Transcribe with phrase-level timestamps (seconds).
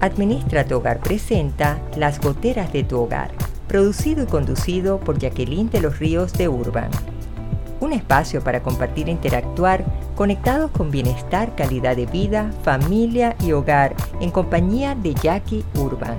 [0.00, 3.32] Administra tu Hogar presenta Las Goteras de tu Hogar,
[3.68, 6.90] producido y conducido por Jacqueline de los Ríos de Urban.
[7.80, 9.84] Un espacio para compartir e interactuar
[10.16, 16.16] conectados con bienestar, calidad de vida, familia y hogar en compañía de Jackie Urban.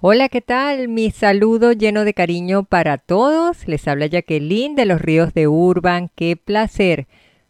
[0.00, 0.88] Hola, ¿qué tal?
[0.88, 3.68] Mi saludo lleno de cariño para todos.
[3.68, 6.10] Les habla Jacqueline de los Ríos de Urban.
[6.14, 7.06] Qué placer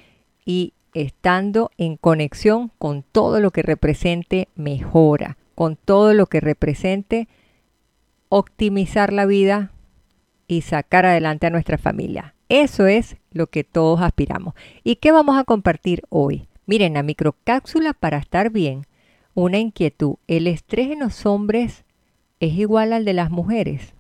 [0.46, 7.28] y estando en conexión con todo lo que represente mejora, con todo lo que represente
[8.30, 9.74] optimizar la vida
[10.48, 12.36] y sacar adelante a nuestra familia.
[12.48, 14.56] Eso es lo que todos aspiramos.
[14.84, 16.48] ¿Y qué vamos a compartir hoy?
[16.66, 18.86] Miren, la microcápsula para estar bien
[19.40, 20.16] una inquietud.
[20.28, 21.86] ¿El estrés en los hombres
[22.42, 23.94] es igual al de las mujeres?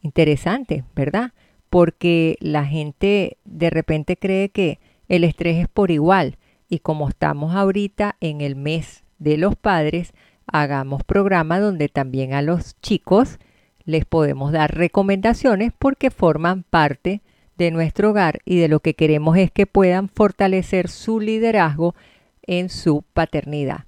[0.00, 1.32] Interesante, ¿verdad?
[1.68, 6.38] Porque la gente de repente cree que el estrés es por igual
[6.68, 10.14] y como estamos ahorita en el mes de los padres,
[10.46, 13.38] hagamos programa donde también a los chicos
[13.84, 17.20] les podemos dar recomendaciones porque forman parte
[17.58, 21.94] de nuestro hogar y de lo que queremos es que puedan fortalecer su liderazgo
[22.42, 23.87] en su paternidad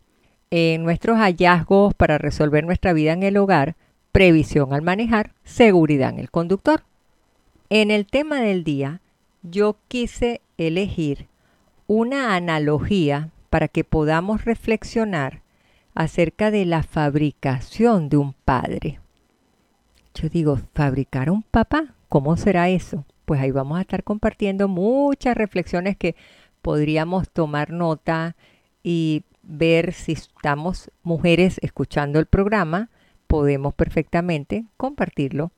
[0.51, 3.77] nuestros hallazgos para resolver nuestra vida en el hogar,
[4.13, 6.83] previsión al manejar, seguridad en el conductor.
[7.69, 9.01] En el tema del día,
[9.43, 11.29] yo quise elegir
[11.87, 15.43] una analogía para que podamos reflexionar
[15.95, 19.01] acerca de la fabricación de un padre.
[20.15, 21.95] Yo digo, ¿fabricar un papá?
[22.09, 23.05] ¿Cómo será eso?
[23.25, 26.17] Pues ahí vamos a estar compartiendo muchas reflexiones que
[26.63, 28.35] podríamos tomar nota
[28.83, 32.91] y ver si estamos mujeres escuchando el programa,
[33.27, 35.53] podemos perfectamente compartirlo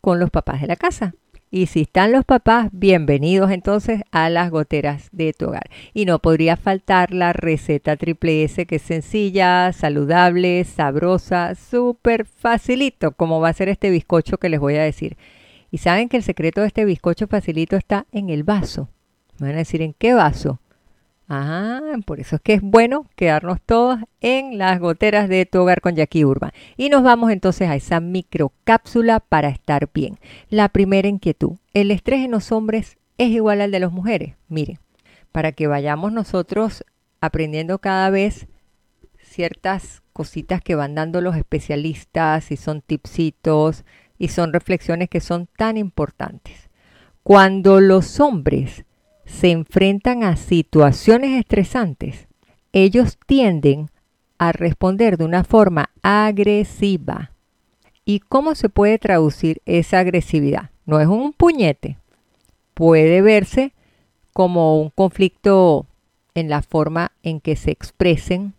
[0.00, 1.14] con los papás de la casa.
[1.48, 5.70] Y si están los papás, bienvenidos entonces a las goteras de tu hogar.
[5.94, 13.12] Y no podría faltar la receta triple S que es sencilla, saludable, sabrosa, súper facilito,
[13.12, 15.16] como va a ser este bizcocho que les voy a decir.
[15.70, 18.88] Y saben que el secreto de este bizcocho facilito está en el vaso.
[19.38, 20.60] Me van a decir, ¿en qué vaso?
[21.28, 25.80] Ah, por eso es que es bueno quedarnos todos en las goteras de tu hogar
[25.80, 26.52] con Jackie Urban.
[26.76, 30.18] Y nos vamos entonces a esa microcápsula para estar bien.
[30.50, 34.36] La primera inquietud, ¿el estrés en los hombres es igual al de las mujeres?
[34.48, 34.78] Miren,
[35.32, 36.84] para que vayamos nosotros
[37.20, 38.46] aprendiendo cada vez
[39.20, 43.84] ciertas cositas que van dando los especialistas y son tipsitos
[44.16, 46.70] y son reflexiones que son tan importantes.
[47.24, 48.84] Cuando los hombres
[49.26, 52.28] se enfrentan a situaciones estresantes,
[52.72, 53.90] ellos tienden
[54.38, 57.32] a responder de una forma agresiva.
[58.04, 60.70] ¿Y cómo se puede traducir esa agresividad?
[60.84, 61.98] No es un puñete.
[62.74, 63.72] Puede verse
[64.32, 65.86] como un conflicto
[66.34, 68.52] en la forma en que se expresen,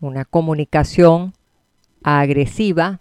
[0.00, 1.32] una comunicación
[2.02, 3.00] agresiva,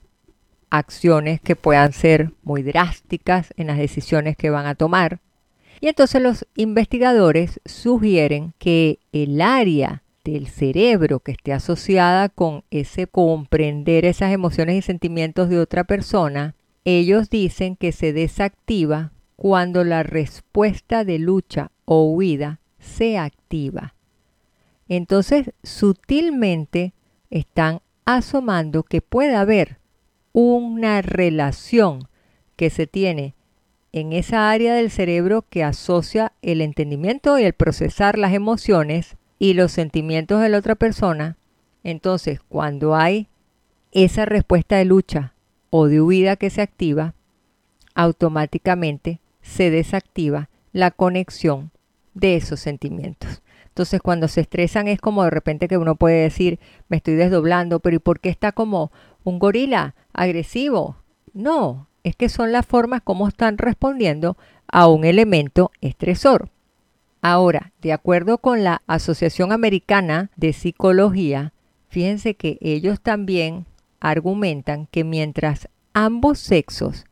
[0.69, 5.19] acciones que puedan ser muy drásticas en las decisiones que van a tomar,
[5.81, 13.07] y entonces los investigadores sugieren que el área del cerebro que esté asociada con ese
[13.07, 16.53] comprender esas emociones y sentimientos de otra persona,
[16.85, 23.95] ellos dicen que se desactiva cuando la respuesta de lucha o huida se activa.
[24.87, 26.93] Entonces, sutilmente
[27.31, 29.79] están asomando que puede haber
[30.31, 32.07] una relación
[32.55, 33.33] que se tiene
[33.93, 39.53] en esa área del cerebro que asocia el entendimiento y el procesar las emociones y
[39.53, 41.37] los sentimientos de la otra persona,
[41.83, 43.27] entonces cuando hay
[43.91, 45.33] esa respuesta de lucha
[45.69, 47.15] o de huida que se activa,
[47.93, 51.71] automáticamente se desactiva la conexión
[52.13, 53.41] de esos sentimientos.
[53.67, 57.79] Entonces cuando se estresan es como de repente que uno puede decir, me estoy desdoblando,
[57.79, 58.91] pero ¿y por qué está como
[59.23, 60.97] un gorila agresivo?
[61.33, 64.37] No, es que son las formas como están respondiendo
[64.67, 66.49] a un elemento estresor.
[67.21, 71.53] Ahora, de acuerdo con la Asociación Americana de Psicología,
[71.89, 73.65] fíjense que ellos también
[73.99, 77.05] argumentan que mientras ambos sexos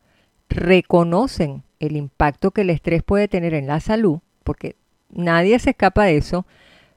[0.48, 4.74] reconocen el impacto que el estrés puede tener en la salud, porque
[5.10, 6.44] nadie se escapa de eso,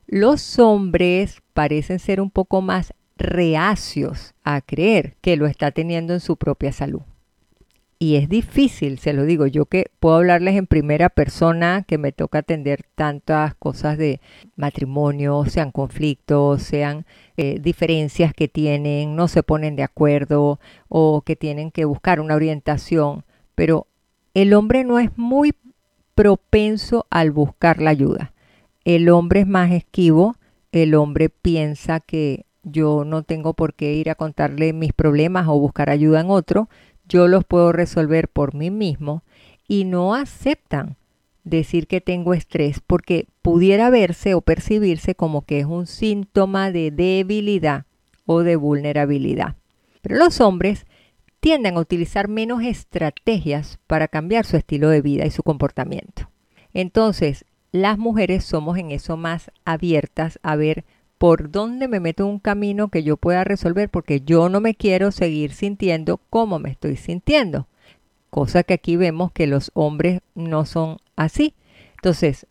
[0.07, 6.19] los hombres parecen ser un poco más reacios a creer que lo está teniendo en
[6.19, 7.01] su propia salud.
[8.03, 12.11] Y es difícil, se lo digo, yo que puedo hablarles en primera persona, que me
[12.11, 14.19] toca atender tantas cosas de
[14.57, 17.05] matrimonio, sean conflictos, sean
[17.37, 20.59] eh, diferencias que tienen, no se ponen de acuerdo
[20.89, 23.23] o que tienen que buscar una orientación,
[23.55, 23.87] pero
[24.33, 25.53] el hombre no es muy
[26.13, 28.33] propenso al buscar la ayuda.
[28.83, 30.35] El hombre es más esquivo,
[30.73, 35.59] el hombre piensa que yo no tengo por qué ir a contarle mis problemas o
[35.59, 36.69] buscar ayuda en otro,
[37.07, 39.23] yo los puedo resolver por mí mismo
[39.67, 40.97] y no aceptan
[41.43, 46.91] decir que tengo estrés porque pudiera verse o percibirse como que es un síntoma de
[46.91, 47.85] debilidad
[48.25, 49.55] o de vulnerabilidad.
[50.01, 50.85] Pero los hombres
[51.39, 56.29] tienden a utilizar menos estrategias para cambiar su estilo de vida y su comportamiento.
[56.73, 60.85] Entonces, las mujeres somos en eso más abiertas a ver
[61.23, 65.09] por dónde me meto un camino que yo pueda resolver porque yo no me quiero
[65.09, 67.69] seguir sintiendo como me estoy sintiendo.
[68.29, 71.55] Cosa que aquí vemos que los hombres no son así.
[71.95, 72.45] Entonces,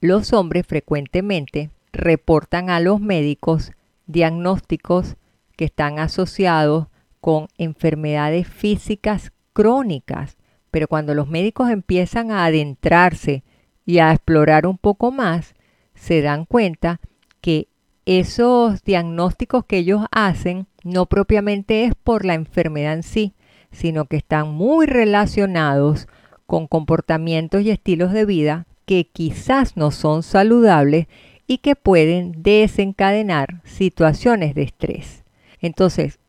[0.00, 3.72] los hombres frecuentemente reportan a los médicos
[4.06, 5.16] diagnósticos
[5.54, 6.86] que están asociados
[7.20, 10.38] con enfermedades físicas crónicas,
[10.70, 13.44] pero cuando los médicos empiezan a adentrarse
[13.84, 15.54] y a explorar un poco más,
[15.94, 16.98] se dan cuenta
[18.06, 23.34] esos diagnósticos que ellos hacen no propiamente es por la enfermedad en sí,
[23.72, 26.06] sino que están muy relacionados
[26.46, 31.08] con comportamientos y estilos de vida que quizás no son saludables
[31.48, 35.24] y que pueden desencadenar situaciones de estrés.
[35.60, 36.20] Entonces,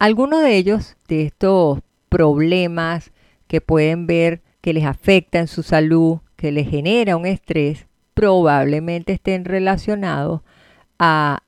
[0.00, 1.78] algunos de ellos, de estos
[2.08, 3.12] problemas
[3.46, 9.12] que pueden ver que les afecta en su salud, que les genera un estrés, probablemente
[9.12, 10.40] estén relacionados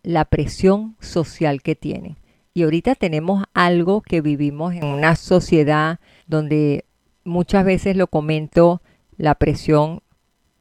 [0.02, 2.16] la presión social que tienen.
[2.54, 6.86] Y ahorita tenemos algo que vivimos en una sociedad donde
[7.24, 8.80] muchas veces lo comento,
[9.18, 10.00] la presión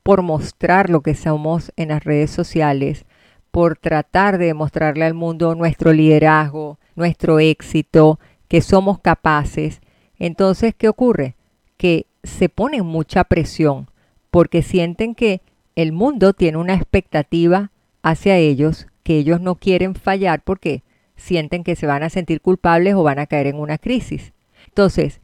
[0.04, 3.06] por mostrar lo que somos en las redes sociales,
[3.50, 9.82] por tratar de demostrarle al mundo nuestro liderazgo, nuestro éxito, que somos capaces.
[10.20, 11.36] Entonces, ¿qué ocurre?
[11.78, 13.90] Que se ponen mucha presión
[14.32, 15.42] porque sienten que
[15.76, 17.72] el mundo tiene una expectativa
[18.06, 20.84] hacia ellos, que ellos no quieren fallar porque
[21.16, 24.32] sienten que se van a sentir culpables o van a caer en una crisis.
[24.68, 25.22] Entonces,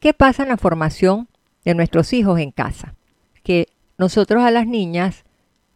[0.00, 1.28] ¿qué pasa en la formación
[1.66, 2.94] de nuestros hijos en casa?
[3.42, 3.68] Que
[3.98, 5.24] nosotros a las niñas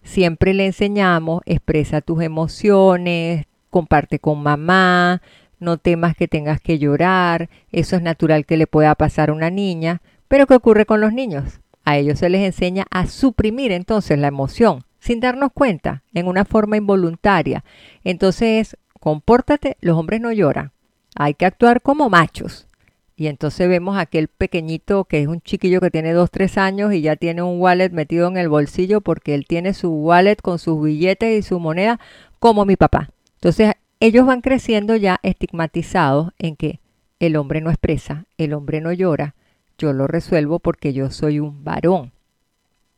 [0.03, 5.20] siempre le enseñamos, expresa tus emociones, comparte con mamá,
[5.58, 9.50] no temas que tengas que llorar, eso es natural que le pueda pasar a una
[9.50, 11.61] niña, pero ¿qué ocurre con los niños?
[11.85, 16.44] A ellos se les enseña a suprimir entonces la emoción, sin darnos cuenta, en una
[16.44, 17.62] forma involuntaria.
[18.03, 20.72] Entonces, compórtate, los hombres no lloran,
[21.15, 22.67] hay que actuar como machos.
[23.15, 27.03] Y entonces vemos aquel pequeñito que es un chiquillo que tiene 2, 3 años y
[27.03, 30.82] ya tiene un wallet metido en el bolsillo porque él tiene su wallet con sus
[30.82, 32.01] billetes y su moneda
[32.41, 33.10] como mi papá.
[33.36, 36.81] Entonces ellos van creciendo ya estigmatizados en que
[37.20, 39.36] el hombre no expresa, el hombre no llora,
[39.79, 42.13] yo lo resuelvo porque yo soy un varón.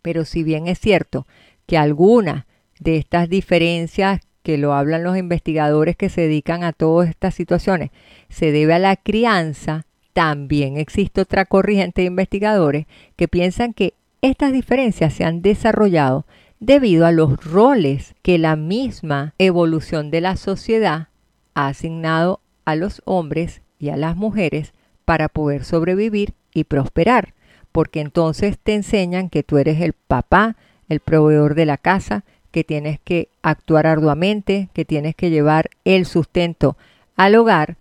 [0.02, 1.26] Pero si bien es cierto
[1.68, 2.46] que alguna
[2.80, 7.90] de estas diferencias que lo hablan los investigadores que se dedican a todas estas situaciones
[8.30, 9.84] se debe a la crianza,
[10.14, 16.24] también existe otra corriente de investigadores que piensan que estas diferencias se han desarrollado
[16.58, 21.08] debido a los roles que la misma evolución de la sociedad
[21.54, 24.72] ha asignado a los hombres y a las mujeres
[25.04, 27.34] para poder sobrevivir y prosperar,
[27.70, 30.56] porque entonces te enseñan que tú eres el papá,
[30.88, 36.06] el proveedor de la casa, que tienes que actuar arduamente, que tienes que llevar el
[36.06, 36.76] sustento
[37.16, 37.76] al hogar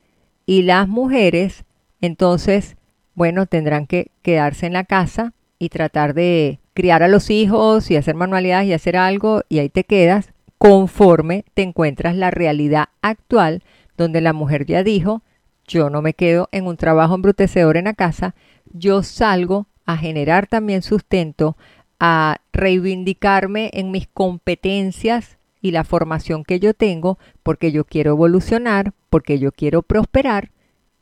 [0.45, 1.65] y las mujeres
[2.01, 2.77] entonces,
[3.15, 7.95] bueno, tendrán que quedarse en la casa y tratar de criar a los hijos y
[7.95, 13.63] hacer manualidades y hacer algo y ahí te quedas conforme te encuentras la realidad actual
[13.97, 15.23] donde la mujer ya dijo,
[15.67, 18.35] yo no me quedo en un trabajo embrutecedor en la casa,
[18.71, 21.57] yo salgo a generar también sustento,
[22.00, 28.94] a reivindicarme en mis competencias y la formación que yo tengo, porque yo quiero evolucionar,
[29.10, 30.51] porque yo quiero prosperar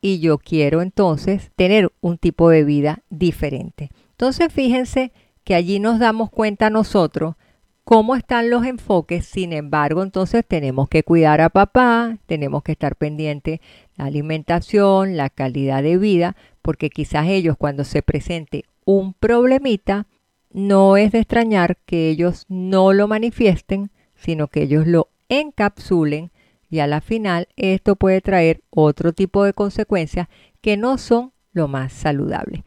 [0.02, 3.90] y yo quiero entonces tener un tipo de vida diferente.
[4.12, 5.12] Entonces fíjense
[5.44, 7.36] que allí nos damos cuenta nosotros
[7.84, 12.96] cómo están los enfoques, sin embargo, entonces tenemos que cuidar a papá, tenemos que estar
[12.96, 13.62] pendiente
[13.96, 20.08] la alimentación, la calidad de vida, porque quizás ellos cuando se presente un problemita,
[20.55, 26.31] no es de extrañar que ellos no lo manifiesten, sino que ellos lo encapsulen
[26.69, 30.29] y a la final esto puede traer otro tipo de consecuencias
[30.62, 32.63] que no son lo más saludables.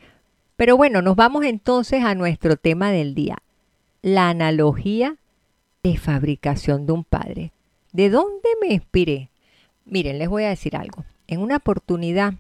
[0.57, 3.39] Pero bueno, nos vamos entonces a nuestro tema del día,
[4.03, 5.17] la analogía
[5.83, 7.53] de fabricación de un padre.
[7.95, 9.31] ¿De dónde me inspiré?
[9.87, 11.07] Miren, les voy a decir algo.
[11.27, 12.35] En una oportunidad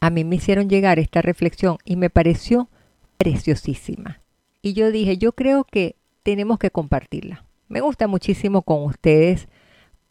[0.00, 2.70] a mí me hicieron llegar esta reflexión y me pareció
[3.18, 4.21] preciosísima.
[4.62, 7.44] Y yo dije, yo creo que tenemos que compartirla.
[7.68, 9.48] Me gusta muchísimo con ustedes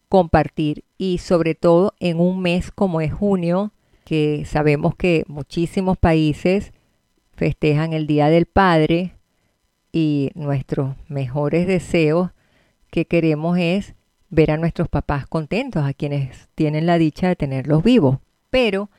[0.10, 3.72] compartir y sobre todo en un mes como es junio,
[4.03, 6.74] que sabemos que muchísimos países
[7.31, 9.15] festejan el Día del Padre
[9.93, 12.31] y nuestros mejores deseos
[12.89, 13.96] que queremos es
[14.29, 18.20] ver a nuestros papás contentos, a quienes tienen la dicha de tenerlos vivos.
[18.50, 18.89] Pero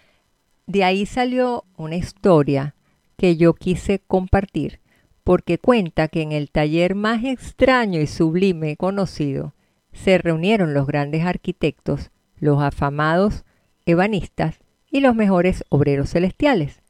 [0.67, 2.75] de ahí salió una historia
[3.19, 4.81] que yo quise compartir
[5.25, 9.55] porque cuenta que en el taller más extraño y sublime conocido
[9.93, 13.45] se reunieron los grandes arquitectos, los afamados
[13.87, 14.59] ebanistas
[14.91, 16.81] y los mejores obreros celestiales,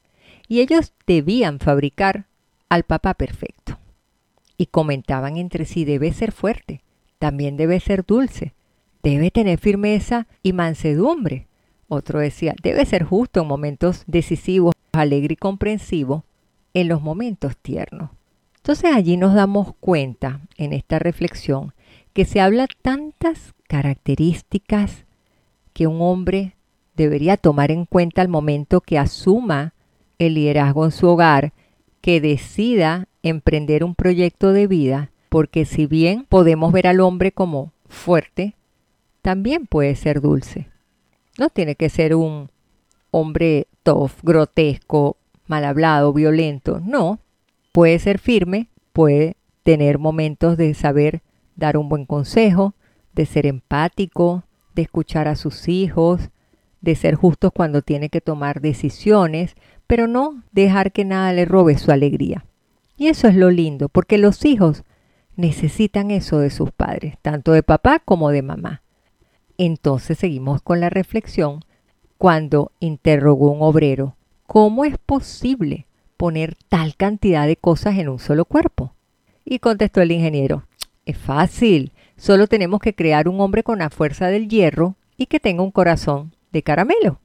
[0.47, 2.25] y ellos debían fabricar
[2.69, 3.77] al papá perfecto.
[4.57, 6.81] Y comentaban entre sí, debe ser fuerte,
[7.19, 8.53] también debe ser dulce,
[9.01, 11.47] debe tener firmeza y mansedumbre.
[11.87, 16.23] Otro decía, debe ser justo en momentos decisivos, alegre y comprensivo
[16.73, 18.09] en los momentos tiernos.
[18.63, 21.73] Entonces allí nos damos cuenta en esta reflexión
[22.13, 25.03] que se habla tantas características
[25.73, 26.55] que un hombre
[26.95, 29.73] debería tomar en cuenta al momento que asuma
[30.17, 31.51] el liderazgo en su hogar,
[31.99, 37.73] que decida emprender un proyecto de vida, porque si bien podemos ver al hombre como
[37.89, 38.55] fuerte,
[39.21, 40.69] también puede ser dulce.
[41.37, 42.49] No tiene que ser un
[43.11, 45.17] hombre tough, grotesco,
[45.47, 46.79] mal hablado, violento.
[46.79, 47.19] No,
[47.73, 51.23] puede ser firme, puede tener momentos de saber
[51.55, 52.75] dar un buen consejo,
[53.13, 54.43] de ser empático,
[54.75, 56.29] de escuchar a sus hijos,
[56.81, 59.55] de ser justos cuando tiene que tomar decisiones,
[59.87, 62.45] pero no dejar que nada le robe su alegría.
[62.95, 64.83] Y eso es lo lindo, porque los hijos
[65.35, 68.83] necesitan eso de sus padres, tanto de papá como de mamá.
[69.57, 71.61] Entonces seguimos con la reflexión
[72.19, 74.15] cuando interrogó un obrero,
[74.45, 75.87] ¿cómo es posible
[76.17, 78.93] poner tal cantidad de cosas en un solo cuerpo?
[79.45, 80.65] Y contestó el ingeniero,
[81.05, 85.39] es fácil, solo tenemos que crear un hombre con la fuerza del hierro y que
[85.39, 87.19] tenga un corazón de caramelo.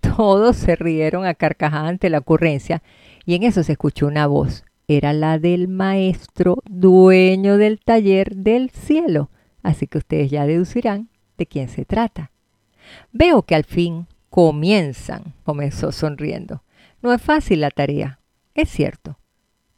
[0.00, 2.82] Todos se rieron a carcajadas ante la ocurrencia
[3.26, 4.64] y en eso se escuchó una voz.
[4.86, 9.30] Era la del maestro dueño del taller del cielo.
[9.62, 12.30] Así que ustedes ya deducirán de quién se trata.
[13.12, 16.62] Veo que al fin comienzan, comenzó sonriendo.
[17.02, 18.17] No es fácil la tarea,
[18.58, 19.18] es cierto,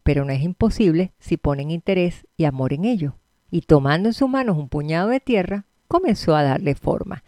[0.02, 3.16] pero no es imposible si ponen interés y amor en ello.
[3.50, 7.22] Y tomando en sus manos un puñado de tierra, comenzó a darle forma.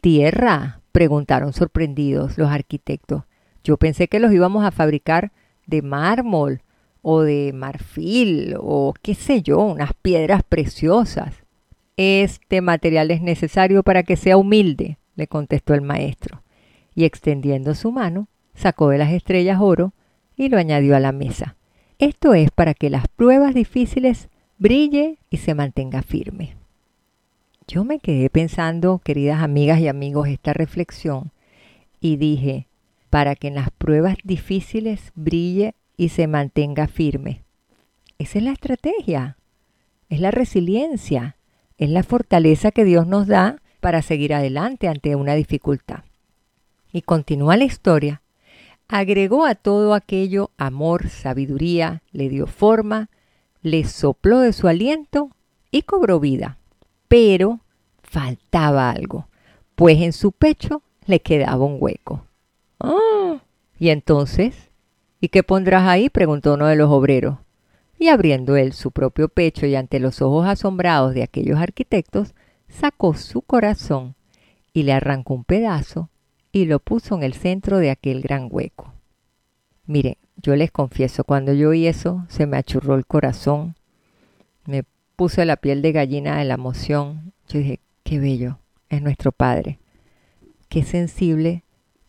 [0.00, 0.80] ¿Tierra?
[0.92, 3.24] preguntaron sorprendidos los arquitectos.
[3.64, 5.32] Yo pensé que los íbamos a fabricar
[5.66, 6.62] de mármol
[7.02, 11.44] o de marfil o qué sé yo, unas piedras preciosas.
[11.96, 16.42] Este material es necesario para que sea humilde, le contestó el maestro,
[16.94, 19.92] y extendiendo su mano, sacó de las estrellas oro
[20.36, 21.56] y lo añadió a la mesa.
[21.98, 26.56] Esto es para que las pruebas difíciles brille y se mantenga firme.
[27.66, 31.32] Yo me quedé pensando, queridas amigas y amigos, esta reflexión
[32.00, 32.66] y dije,
[33.08, 37.42] para que en las pruebas difíciles brille y se mantenga firme.
[38.18, 39.38] Esa es la estrategia,
[40.08, 41.36] es la resiliencia,
[41.78, 46.04] es la fortaleza que Dios nos da para seguir adelante ante una dificultad.
[46.92, 48.22] Y continúa la historia
[48.88, 53.10] agregó a todo aquello amor, sabiduría, le dio forma,
[53.62, 55.30] le sopló de su aliento
[55.70, 56.58] y cobró vida.
[57.08, 57.60] Pero
[58.02, 59.28] faltaba algo,
[59.74, 62.26] pues en su pecho le quedaba un hueco.
[62.80, 63.40] ¡Ah!
[63.78, 64.70] ¿Y entonces?
[65.20, 66.10] ¿Y qué pondrás ahí?
[66.10, 67.38] preguntó uno de los obreros.
[67.98, 72.34] Y abriendo él su propio pecho y ante los ojos asombrados de aquellos arquitectos,
[72.68, 74.14] sacó su corazón
[74.72, 76.10] y le arrancó un pedazo
[76.54, 78.94] y lo puso en el centro de aquel gran hueco.
[79.86, 83.74] Mire, yo les confieso, cuando yo oí eso, se me achurró el corazón,
[84.64, 84.84] me
[85.16, 87.32] puse la piel de gallina de la emoción.
[87.48, 89.80] Yo dije, qué bello es nuestro Padre,
[90.68, 91.64] qué sensible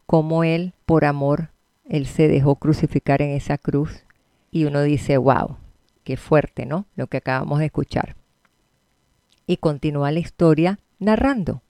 [0.05, 1.49] como Él, por amor,
[1.83, 4.03] Él se dejó crucificar en esa cruz.
[4.51, 5.57] Y uno dice, wow,
[6.03, 6.85] qué fuerte, ¿no?
[6.95, 8.15] Lo que acabamos de escuchar.
[9.47, 11.63] Y continúa la historia narrando.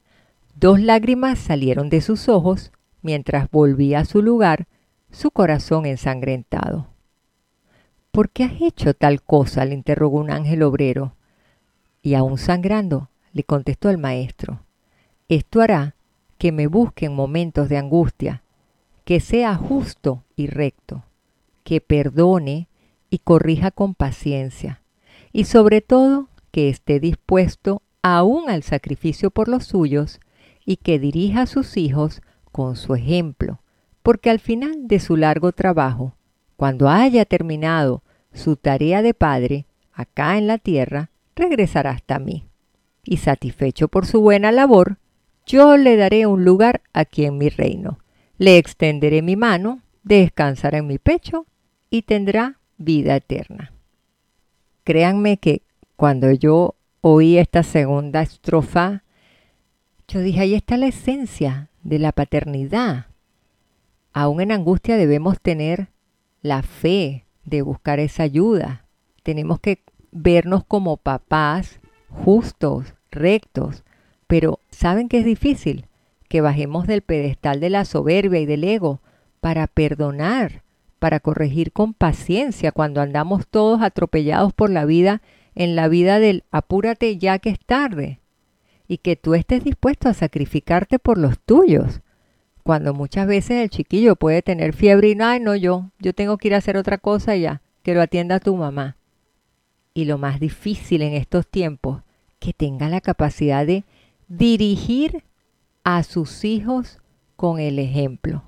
[0.58, 2.72] Dos lágrimas salieron de sus ojos
[3.02, 4.68] mientras volvía a su lugar,
[5.12, 6.88] su corazón ensangrentado.
[8.12, 9.66] ¿Por qué has hecho tal cosa?
[9.66, 11.14] le interrogó un ángel obrero.
[12.02, 14.62] Y aún sangrando, le contestó el maestro.
[15.28, 15.96] Esto hará
[16.38, 18.42] que me busque en momentos de angustia,
[19.04, 21.04] que sea justo y recto,
[21.66, 22.70] que perdone
[23.10, 24.82] y corrija con paciencia,
[25.34, 30.22] y sobre todo que esté dispuesto aún al sacrificio por los suyos
[30.66, 33.62] y que dirija a sus hijos con su ejemplo,
[34.02, 36.16] porque al final de su largo trabajo,
[36.56, 38.04] cuando haya terminado
[38.34, 42.48] su tarea de padre acá en la tierra, regresará hasta mí.
[43.04, 44.98] Y satisfecho por su buena labor,
[45.46, 48.00] yo le daré un lugar aquí en mi reino.
[48.38, 51.46] Le extenderé mi mano, descansará en mi pecho
[51.90, 53.72] y tendrá vida eterna.
[54.84, 55.62] Créanme que
[55.96, 59.04] cuando yo oí esta segunda estrofa,
[60.08, 63.08] yo dije, ahí está la esencia de la paternidad.
[64.14, 65.90] Aún en angustia debemos tener
[66.42, 68.86] la fe de buscar esa ayuda.
[69.24, 73.84] Tenemos que vernos como papás justos, rectos,
[74.28, 75.88] pero ¿saben que es difícil?
[76.30, 79.02] Que bajemos del pedestal de la soberbia y del ego
[79.42, 80.64] para perdonar,
[81.00, 85.22] para corregir con paciencia cuando andamos todos atropellados por la vida
[85.56, 88.20] en la vida del apúrate ya que es tarde
[88.88, 92.02] y que tú estés dispuesto a sacrificarte por los tuyos.
[92.64, 96.38] Cuando muchas veces el chiquillo puede tener fiebre y no, ay, no yo, yo tengo
[96.38, 98.98] que ir a hacer otra cosa ya, que lo atienda tu mamá.
[99.94, 102.02] Y lo más difícil en estos tiempos,
[102.40, 103.86] que tenga la capacidad de
[104.28, 105.24] dirigir
[105.84, 107.00] a sus hijos
[107.36, 108.44] con el ejemplo.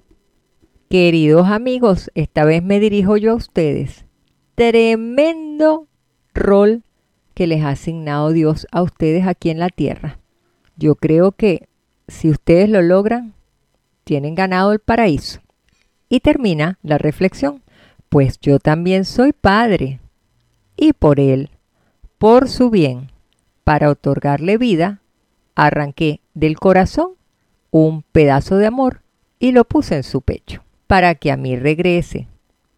[0.89, 4.05] Queridos amigos, esta vez me dirijo yo a ustedes.
[4.55, 5.87] Tremendo
[6.33, 6.83] rol
[7.33, 10.19] que les ha asignado Dios a ustedes aquí en la tierra.
[10.77, 11.67] Yo creo que
[12.07, 13.33] si ustedes lo logran,
[14.03, 15.41] tienen ganado el paraíso.
[16.07, 17.61] Y termina la reflexión,
[18.09, 19.99] pues yo también soy padre,
[20.77, 21.49] y por él,
[22.17, 23.11] por su bien,
[23.65, 25.01] para otorgarle vida,
[25.55, 27.13] arranqué del corazón
[27.71, 29.01] un pedazo de amor
[29.39, 32.27] y lo puse en su pecho, para que a mí regrese,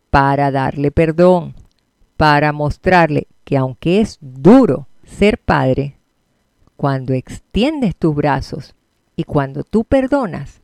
[0.09, 1.53] para darle perdón,
[2.17, 5.98] para mostrarle que aunque es duro ser padre,
[6.79, 8.73] cuando extiendes tus brazos
[9.17, 10.61] y cuando tú perdonas,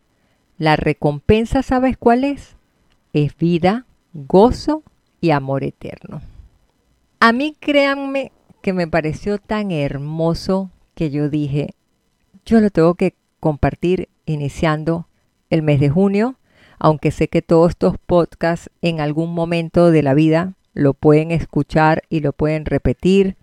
[0.57, 2.55] la recompensa, ¿sabes cuál es?
[3.11, 4.83] Es vida, gozo
[5.19, 6.21] y amor eterno.
[7.19, 11.73] A mí créanme que me pareció tan hermoso que yo dije,
[12.45, 15.09] yo lo tengo que compartir iniciando
[15.49, 16.35] el mes de junio,
[16.79, 22.03] aunque sé que todos estos podcasts en algún momento de la vida lo pueden escuchar
[22.07, 23.35] y lo pueden repetir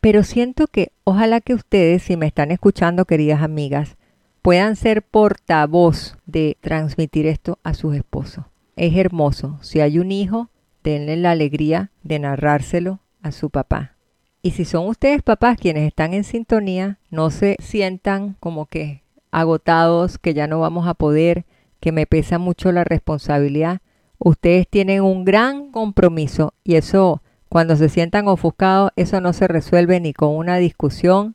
[0.00, 3.96] pero siento que ojalá que ustedes, si me están escuchando, queridas amigas,
[4.42, 8.44] puedan ser portavoz de transmitir esto a sus esposos.
[8.76, 9.58] Es hermoso.
[9.60, 10.50] Si hay un hijo,
[10.84, 13.96] denle la alegría de narrárselo a su papá.
[14.40, 20.18] Y si son ustedes papás quienes están en sintonía, no se sientan como que agotados,
[20.18, 21.44] que ya no vamos a poder,
[21.80, 23.80] que me pesa mucho la responsabilidad.
[24.18, 30.00] Ustedes tienen un gran compromiso y eso cuando se sientan ofuscados, eso no se resuelve
[30.00, 31.34] ni con una discusión,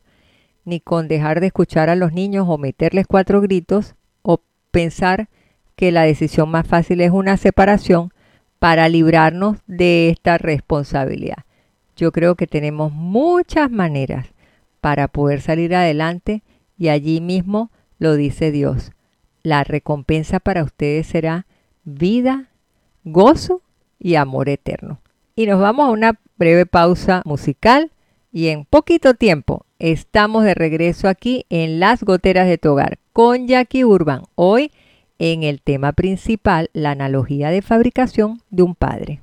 [0.64, 5.30] ni con dejar de escuchar a los niños o meterles cuatro gritos, o pensar
[5.76, 8.14] que la decisión más fácil es una separación
[8.60, 11.46] para librarnos de esta responsabilidad.
[11.96, 14.28] Yo creo que tenemos muchas maneras
[14.82, 16.44] para poder salir adelante
[16.78, 18.92] y allí mismo lo dice Dios.
[19.42, 21.48] La recompensa para ustedes será
[21.84, 22.50] vida,
[23.04, 23.62] gozo
[24.00, 25.03] y amor eterno
[25.36, 27.92] y nos vamos a una breve pausa musical
[28.32, 33.48] y en poquito tiempo estamos de regreso aquí en Las Goteras de tu Hogar con
[33.48, 34.72] Jackie Urban, hoy
[35.20, 39.23] en el tema principal, la analogía de fabricación de un padre.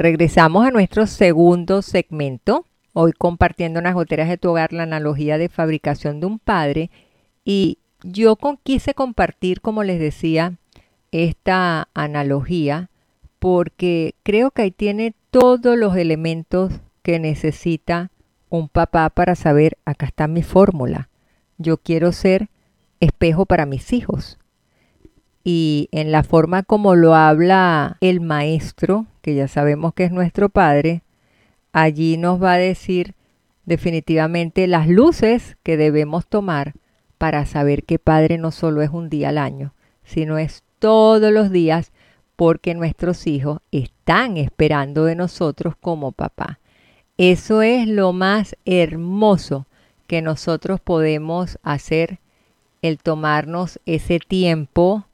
[0.00, 5.36] Regresamos a nuestro segundo segmento, hoy compartiendo en las goteras de tu hogar la analogía
[5.36, 6.90] de fabricación de un padre
[7.44, 10.54] y yo quise compartir, como les decía,
[11.12, 12.88] esta analogía
[13.38, 18.10] porque creo que ahí tiene todos los elementos que necesita
[18.48, 21.10] un papá para saber, acá está mi fórmula.
[21.58, 22.48] Yo quiero ser
[23.00, 24.39] espejo para mis hijos.
[25.52, 30.48] Y en la forma como lo habla el maestro, que ya sabemos que es nuestro
[30.48, 31.02] padre,
[31.72, 33.16] allí nos va a decir
[33.64, 36.74] definitivamente las luces que debemos tomar
[37.18, 41.50] para saber que padre no solo es un día al año, sino es todos los
[41.50, 41.90] días
[42.36, 46.60] porque nuestros hijos están esperando de nosotros como papá.
[47.18, 49.66] Eso es lo más hermoso
[50.06, 52.20] que nosotros podemos hacer,
[52.82, 55.06] el tomarnos ese tiempo,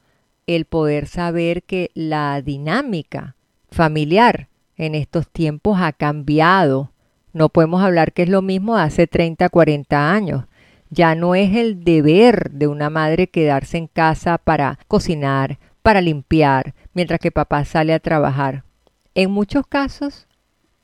[0.46, 3.36] el poder saber que la dinámica
[3.70, 6.92] familiar en estos tiempos ha cambiado.
[7.32, 10.44] No podemos hablar que es lo mismo de hace 30, 40 años.
[10.90, 16.74] Ya no es el deber de una madre quedarse en casa para cocinar, para limpiar,
[16.94, 18.64] mientras que papá sale a trabajar.
[19.14, 20.26] En muchos casos,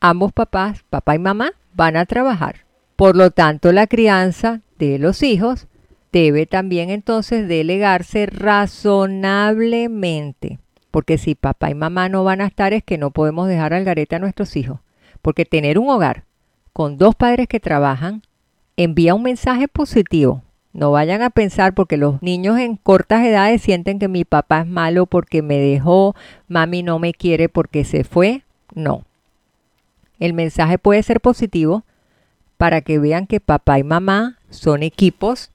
[0.00, 2.66] ambos papás, papá y mamá, van a trabajar.
[2.96, 5.68] Por lo tanto, la crianza de los hijos
[6.12, 10.60] debe también entonces delegarse razonablemente.
[10.90, 13.84] Porque si papá y mamá no van a estar es que no podemos dejar al
[13.84, 14.80] garete a nuestros hijos.
[15.22, 16.24] Porque tener un hogar
[16.72, 18.22] con dos padres que trabajan
[18.76, 20.42] envía un mensaje positivo.
[20.72, 24.66] No vayan a pensar porque los niños en cortas edades sienten que mi papá es
[24.66, 26.16] malo porque me dejó,
[26.48, 28.42] mami no me quiere porque se fue.
[28.74, 29.04] No.
[30.18, 31.84] El mensaje puede ser positivo
[32.56, 35.51] para que vean que papá y mamá son equipos,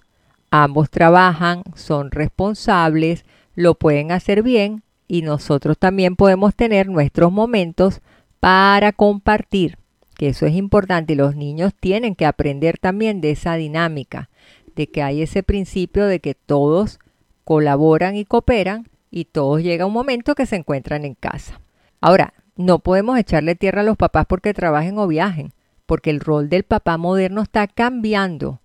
[0.52, 8.02] ambos trabajan, son responsables, lo pueden hacer bien y nosotros también podemos tener nuestros momentos
[8.40, 9.78] para compartir,
[10.16, 14.30] que eso es importante y los niños tienen que aprender también de esa dinámica,
[14.76, 17.00] de que hay ese principio de que todos
[17.44, 21.62] colaboran y cooperan y todos llega un momento que se encuentran en casa.
[22.02, 25.54] Ahora, no podemos echarle tierra a los papás porque trabajen o viajen,
[25.86, 28.60] porque el rol del papá moderno está cambiando.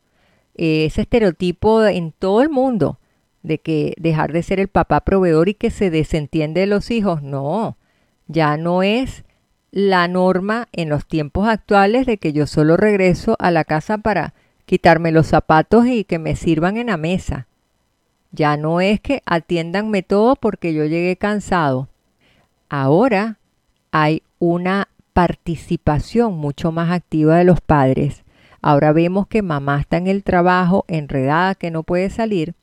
[0.55, 2.99] Ese estereotipo en todo el mundo
[3.43, 7.23] de que dejar de ser el papá proveedor y que se desentiende de los hijos,
[7.23, 7.77] no,
[8.29, 9.25] ya no es
[9.73, 14.35] la norma en los tiempos actuales de que yo solo regreso a la casa para
[14.67, 17.47] quitarme los zapatos y que me sirvan en la mesa.
[18.31, 21.89] Ya no es que atiéndanme todo porque yo llegué cansado.
[22.69, 23.39] Ahora
[23.91, 28.25] hay una participación mucho más activa de los padres.
[28.63, 32.55] Ahora vemos que mamá está en el trabajo, enredada, que no puede salir,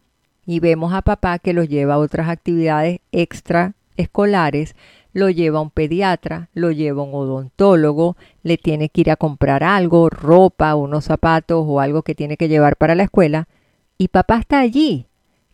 [0.45, 4.75] y vemos a papá que los lleva a otras actividades extraescolares,
[5.12, 9.17] lo lleva a un pediatra, lo lleva a un odontólogo, le tiene que ir a
[9.17, 13.49] comprar algo, ropa, unos zapatos o algo que tiene que llevar para la escuela,
[13.97, 15.07] y papá está allí.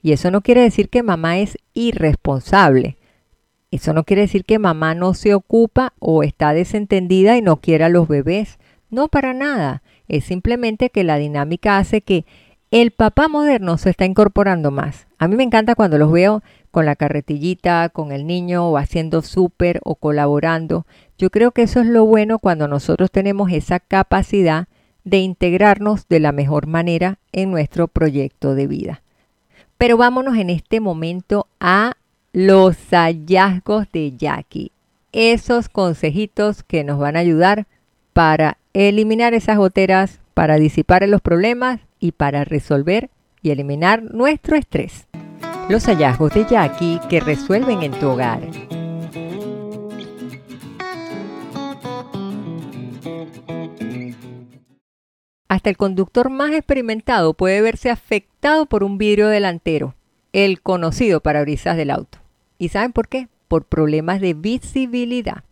[0.03, 2.97] Y eso no quiere decir que mamá es irresponsable.
[3.71, 7.85] Eso no quiere decir que mamá no se ocupa o está desentendida y no quiere
[7.85, 8.59] a los bebés.
[8.91, 9.81] No, para nada.
[10.07, 12.25] Es simplemente que la dinámica hace que
[12.71, 15.07] el papá moderno se está incorporando más.
[15.17, 19.21] A mí me encanta cuando los veo con la carretillita, con el niño o haciendo
[19.21, 20.85] súper o colaborando.
[21.17, 24.67] Yo creo que eso es lo bueno cuando nosotros tenemos esa capacidad
[25.05, 29.01] de integrarnos de la mejor manera en nuestro proyecto de vida.
[29.77, 31.93] Pero vámonos en este momento a
[32.33, 34.71] los hallazgos de Jackie.
[35.13, 37.67] Esos consejitos que nos van a ayudar
[38.11, 43.09] para eliminar esas goteras, para disipar los problemas y para resolver
[43.41, 45.07] y eliminar nuestro estrés.
[45.69, 48.41] Los hallazgos de Jackie que resuelven en tu hogar.
[55.47, 59.95] Hasta el conductor más experimentado puede verse afectado por un vidrio delantero,
[60.33, 62.17] el conocido parabrisas del auto.
[62.57, 63.29] ¿Y saben por qué?
[63.47, 65.45] Por problemas de visibilidad.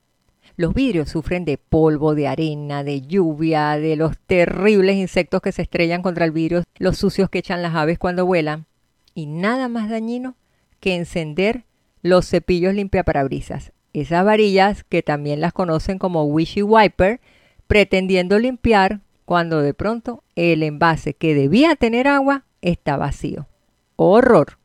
[0.55, 5.63] Los vidrios sufren de polvo, de arena, de lluvia, de los terribles insectos que se
[5.63, 8.67] estrellan contra el vidrio, los sucios que echan las aves cuando vuelan.
[9.15, 10.35] Y nada más dañino
[10.79, 11.65] que encender
[12.03, 13.71] los cepillos limpiaparabrisas.
[13.93, 17.19] Esas varillas que también las conocen como wishy wiper,
[17.67, 23.47] pretendiendo limpiar cuando de pronto el envase que debía tener agua está vacío.
[23.95, 24.59] Horror.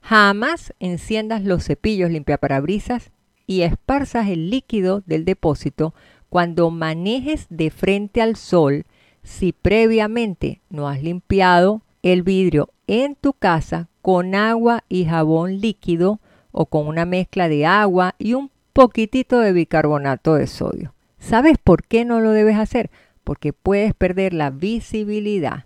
[0.00, 3.10] Jamás enciendas los cepillos limpiaparabrisas
[3.46, 5.94] y esparzas el líquido del depósito
[6.28, 8.84] cuando manejes de frente al sol
[9.22, 16.20] si previamente no has limpiado el vidrio en tu casa con agua y jabón líquido
[16.52, 20.94] o con una mezcla de agua y un poquitito de bicarbonato de sodio.
[21.18, 22.90] ¿Sabes por qué no lo debes hacer?
[23.24, 25.64] Porque puedes perder la visibilidad.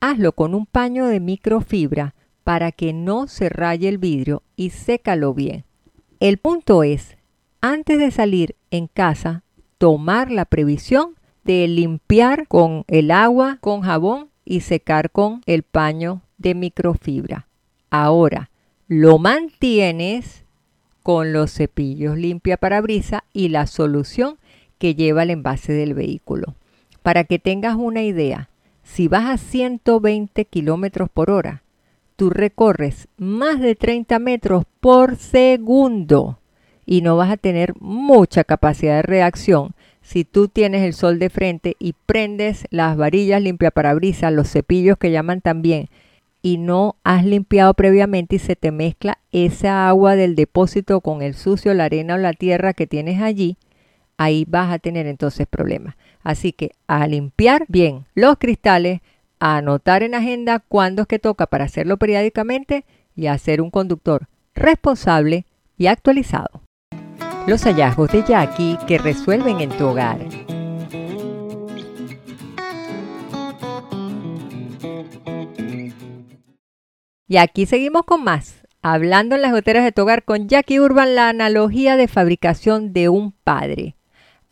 [0.00, 5.34] Hazlo con un paño de microfibra para que no se raye el vidrio y sécalo
[5.34, 5.64] bien.
[6.20, 7.16] El punto es,
[7.60, 9.44] antes de salir en casa,
[9.78, 16.22] tomar la previsión de limpiar con el agua, con jabón y secar con el paño
[16.36, 17.46] de microfibra.
[17.90, 18.50] Ahora,
[18.88, 20.44] lo mantienes
[21.04, 24.38] con los cepillos limpia parabrisa y la solución
[24.78, 26.54] que lleva el envase del vehículo.
[27.02, 28.50] Para que tengas una idea,
[28.82, 31.62] si vas a 120 kilómetros por hora,
[32.18, 36.40] tú recorres más de 30 metros por segundo
[36.84, 41.30] y no vas a tener mucha capacidad de reacción si tú tienes el sol de
[41.30, 45.90] frente y prendes las varillas limpia parabrisas, los cepillos que llaman también,
[46.42, 51.34] y no has limpiado previamente y se te mezcla esa agua del depósito con el
[51.34, 53.58] sucio, la arena o la tierra que tienes allí,
[54.16, 55.94] ahí vas a tener entonces problemas.
[56.24, 59.02] Así que a limpiar bien los cristales,
[59.40, 64.28] anotar en agenda cuándo es que toca para hacerlo periódicamente y a ser un conductor
[64.54, 65.46] responsable
[65.76, 66.62] y actualizado
[67.48, 70.18] los hallazgos de Jackie que resuelven en tu hogar.
[77.26, 81.14] Y aquí seguimos con más, hablando en las goteras de tu hogar con Jackie Urban,
[81.14, 83.96] la analogía de fabricación de un padre.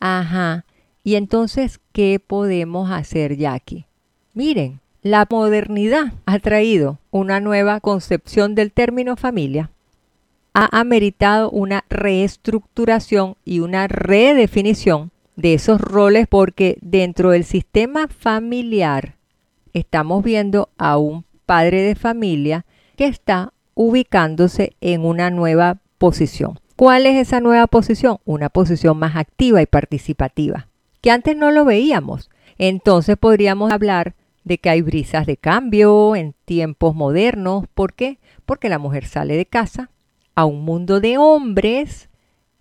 [0.00, 0.64] Ajá,
[1.02, 3.85] y entonces, ¿qué podemos hacer, Jackie?
[4.36, 9.70] Miren, la modernidad ha traído una nueva concepción del término familia
[10.58, 19.16] ha ameritado una reestructuración y una redefinición de esos roles porque dentro del sistema familiar
[19.74, 22.64] estamos viendo a un padre de familia
[22.96, 26.58] que está ubicándose en una nueva posición.
[26.74, 28.16] ¿Cuál es esa nueva posición?
[28.24, 30.68] Una posición más activa y participativa,
[31.02, 32.30] que antes no lo veíamos.
[32.56, 34.14] Entonces podríamos hablar
[34.46, 37.64] de que hay brisas de cambio en tiempos modernos.
[37.74, 38.20] ¿Por qué?
[38.46, 39.90] Porque la mujer sale de casa,
[40.36, 42.08] a un mundo de hombres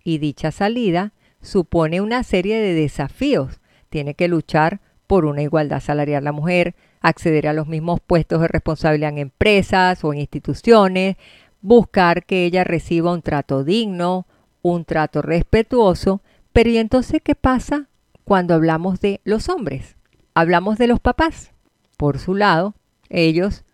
[0.02, 3.60] y dicha salida supone una serie de desafíos.
[3.88, 8.48] Tiene que luchar por una igualdad salarial la mujer, acceder a los mismos puestos de
[8.48, 11.16] responsabilidad en empresas o en instituciones,
[11.60, 14.26] buscar que ella reciba un trato digno,
[14.60, 16.20] un trato respetuoso.
[16.52, 17.86] Pero ¿y entonces qué pasa
[18.24, 19.94] cuando hablamos de los hombres?
[20.34, 21.52] Hablamos de los papás.
[21.96, 22.74] Por su lado,
[23.08, 23.64] ellos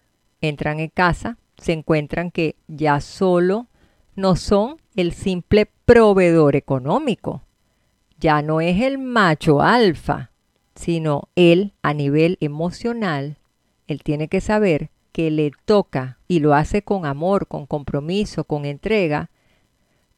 [0.40, 3.68] entran en casa, se encuentran que ya solo
[4.14, 7.42] no son el simple proveedor económico.
[8.18, 10.30] Ya no es el macho alfa,
[10.74, 13.38] sino él a nivel emocional,
[13.86, 18.64] él tiene que saber que le toca y lo hace con amor, con compromiso, con
[18.64, 19.30] entrega,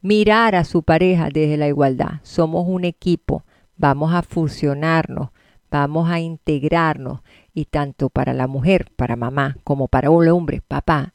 [0.01, 2.21] mirar a su pareja desde la igualdad.
[2.23, 3.43] Somos un equipo,
[3.75, 5.29] vamos a fusionarnos,
[5.69, 7.19] vamos a integrarnos
[7.55, 11.13] y tanto para la mujer, para mamá, como para un hombre, papá,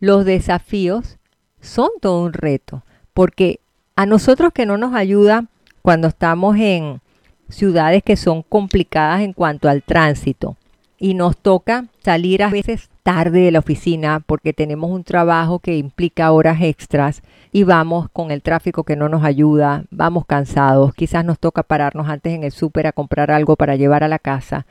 [0.00, 1.18] los desafíos
[1.60, 2.82] son todo un reto,
[3.14, 3.60] porque
[3.94, 5.44] a nosotros que no nos ayuda
[5.82, 7.00] cuando estamos en
[7.48, 10.56] ciudades que son complicadas en cuanto al tránsito
[10.98, 15.76] y nos toca salir a veces tarde de la oficina porque tenemos un trabajo que
[15.76, 21.24] implica horas extras y vamos con el tráfico que no nos ayuda, vamos cansados, quizás
[21.24, 24.66] nos toca pararnos antes en el súper a comprar algo para llevar a la casa.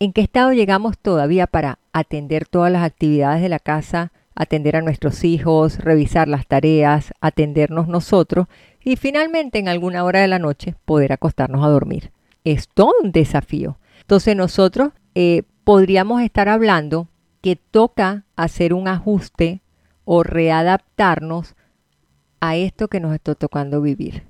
[0.00, 4.82] ¿En qué estado llegamos todavía para atender todas las actividades de la casa atender a
[4.82, 8.46] nuestros hijos, revisar las tareas, atendernos nosotros
[8.84, 12.12] y finalmente en alguna hora de la noche poder acostarnos a dormir.
[12.44, 13.78] Es todo un desafío.
[14.00, 17.08] Entonces nosotros eh, podríamos estar hablando
[17.40, 19.60] que toca hacer un ajuste
[20.04, 21.56] o readaptarnos
[22.38, 24.22] a esto que nos está tocando vivir.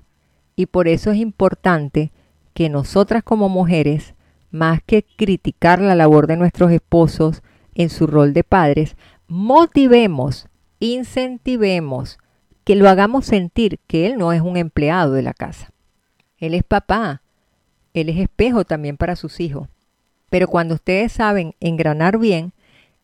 [0.55, 2.11] Y por eso es importante
[2.55, 4.15] que nosotras como mujeres,
[4.51, 7.43] más que criticar la labor de nuestros esposos
[7.75, 8.95] en su rol de padres,
[9.27, 10.47] motivemos,
[10.79, 12.17] incentivemos,
[12.63, 15.71] que lo hagamos sentir que él no es un empleado de la casa.
[16.37, 17.21] Él es papá,
[17.93, 19.67] él es espejo también para sus hijos.
[20.29, 22.53] Pero cuando ustedes saben engranar bien,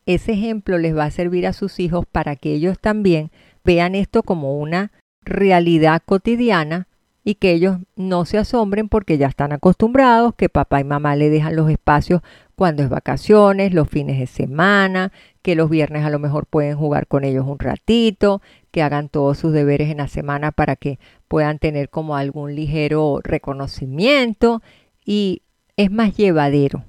[0.06, 3.32] ese ejemplo les va a servir a sus hijos para que ellos también
[3.64, 6.88] vean esto como una realidad cotidiana
[7.28, 11.32] y que ellos no se asombren porque ya están acostumbrados, que papá y mamá le
[11.32, 12.22] dejan los espacios
[12.56, 15.12] cuando es vacaciones, los fines de semana,
[15.42, 19.40] que los viernes a lo mejor pueden jugar con ellos un ratito, que hagan todos
[19.40, 24.62] sus deberes en la semana para que puedan tener como algún ligero reconocimiento
[25.04, 25.42] y
[25.78, 26.86] es más llevadero.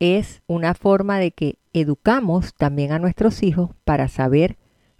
[0.00, 4.56] Es una forma de que educamos también a nuestros hijos para saber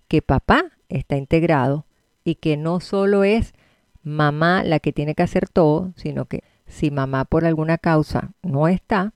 [0.07, 1.85] que papá está integrado
[2.23, 3.55] y que no solo es
[4.03, 8.69] mamá la que tiene que hacer todo, sino que si mamá por alguna causa no
[8.69, 9.13] está,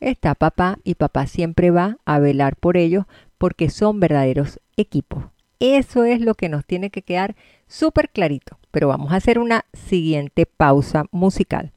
[0.00, 3.04] está papá y papá siempre va a velar por ellos
[3.38, 5.24] porque son verdaderos equipos.
[5.60, 7.34] Eso es lo que nos tiene que quedar
[7.66, 8.58] súper clarito.
[8.70, 11.72] Pero vamos a hacer una siguiente pausa musical.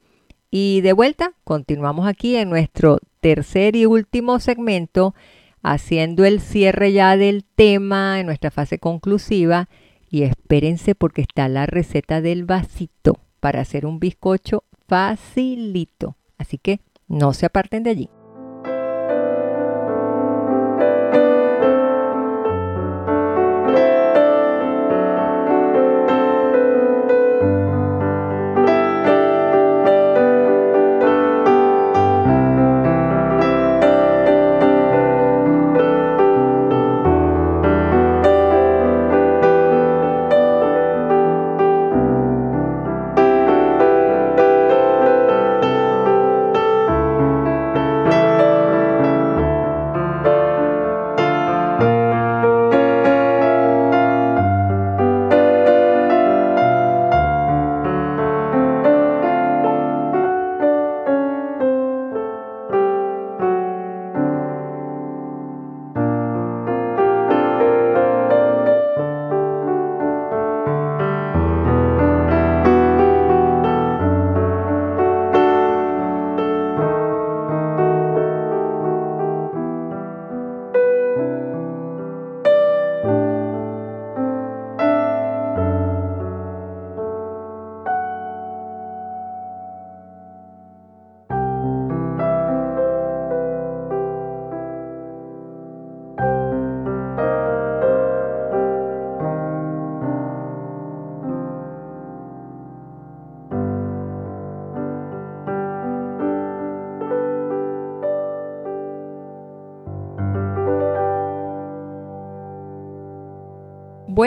[0.50, 5.14] Y de vuelta, continuamos aquí en nuestro tercer y último segmento,
[5.62, 9.68] haciendo el cierre ya del tema en nuestra fase conclusiva.
[10.12, 16.16] Y espérense porque está la receta del vasito para hacer un bizcocho facilito.
[16.36, 18.10] Así que no se aparten de allí.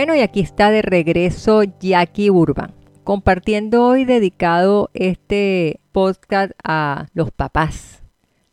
[0.06, 7.32] Bueno, y aquí está de regreso Jackie Urban, compartiendo hoy dedicado este podcast a los
[7.32, 8.04] papás,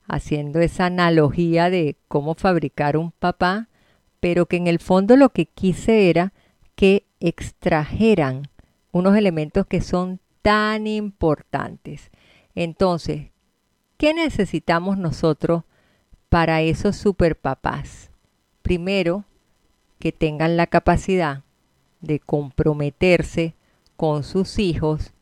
[0.06, 3.68] haciendo esa analogía de cómo fabricar un papá,
[4.18, 6.32] pero que en el fondo lo que quise era
[6.74, 8.48] que extrajeran
[8.90, 12.10] unos elementos que son tan importantes.
[12.54, 13.26] Entonces,
[13.98, 15.64] ¿qué necesitamos nosotros
[16.30, 18.10] para esos superpapás?
[18.62, 19.26] Primero,
[20.02, 21.44] que tengan la capacidad
[22.00, 23.54] de comprometerse
[23.96, 25.12] con sus hijos,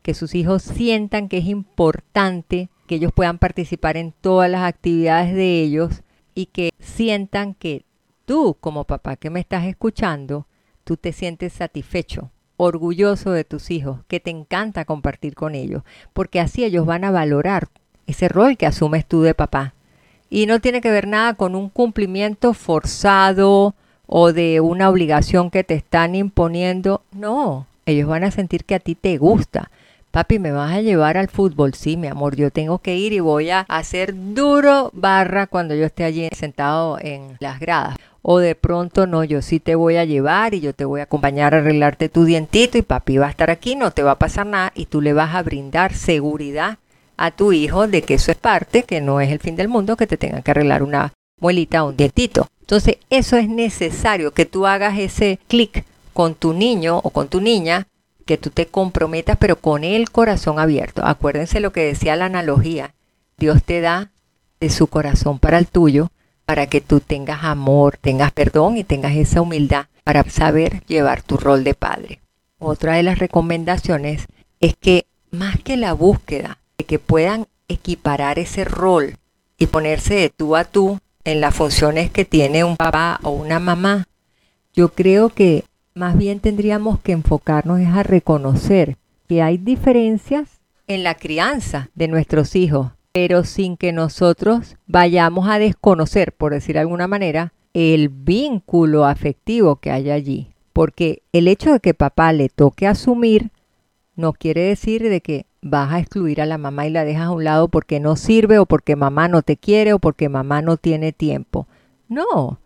[0.00, 5.34] que sus hijos sientan que es importante que ellos puedan participar en todas las actividades
[5.34, 6.00] de ellos
[6.34, 7.84] y que sientan que
[8.24, 10.46] tú como papá que me estás escuchando,
[10.84, 15.82] tú te sientes satisfecho, orgulloso de tus hijos, que te encanta compartir con ellos,
[16.14, 17.68] porque así ellos van a valorar
[18.06, 19.74] ese rol que asumes tú de papá.
[20.30, 23.74] Y no tiene que ver nada con un cumplimiento forzado
[24.12, 27.02] o de una obligación que te están imponiendo.
[27.12, 29.70] No, ellos van a sentir que a ti te gusta.
[30.10, 31.74] Papi, ¿me vas a llevar al fútbol?
[31.74, 35.86] Sí, mi amor, yo tengo que ir y voy a hacer duro barra cuando yo
[35.86, 37.96] esté allí sentado en las gradas.
[38.20, 41.04] O de pronto no, yo sí te voy a llevar y yo te voy a
[41.04, 44.18] acompañar a arreglarte tu dientito y papi va a estar aquí, no te va a
[44.18, 46.78] pasar nada y tú le vas a brindar seguridad
[47.16, 49.96] a tu hijo de que eso es parte, que no es el fin del mundo
[49.96, 52.48] que te tengan que arreglar una muelita o un dientito.
[52.70, 57.40] Entonces, eso es necesario, que tú hagas ese clic con tu niño o con tu
[57.40, 57.88] niña,
[58.26, 61.04] que tú te comprometas, pero con el corazón abierto.
[61.04, 62.94] Acuérdense lo que decía la analogía.
[63.38, 64.12] Dios te da
[64.60, 66.12] de su corazón para el tuyo,
[66.46, 71.38] para que tú tengas amor, tengas perdón y tengas esa humildad para saber llevar tu
[71.38, 72.20] rol de padre.
[72.60, 74.28] Otra de las recomendaciones
[74.60, 79.16] es que más que la búsqueda de que puedan equiparar ese rol
[79.58, 83.58] y ponerse de tú a tú en las funciones que tiene un papá o una
[83.58, 84.06] mamá,
[84.72, 85.64] yo creo que
[85.94, 88.96] más bien tendríamos que enfocarnos a reconocer
[89.28, 95.58] que hay diferencias en la crianza de nuestros hijos, pero sin que nosotros vayamos a
[95.58, 100.48] desconocer, por decir de alguna manera, el vínculo afectivo que hay allí.
[100.72, 103.50] Porque el hecho de que papá le toque asumir
[104.16, 107.30] no quiere decir de que vas a excluir a la mamá y la dejas a
[107.30, 110.76] un lado porque no sirve o porque mamá no te quiere o porque mamá no
[110.76, 111.66] tiene tiempo.
[112.08, 112.60] No,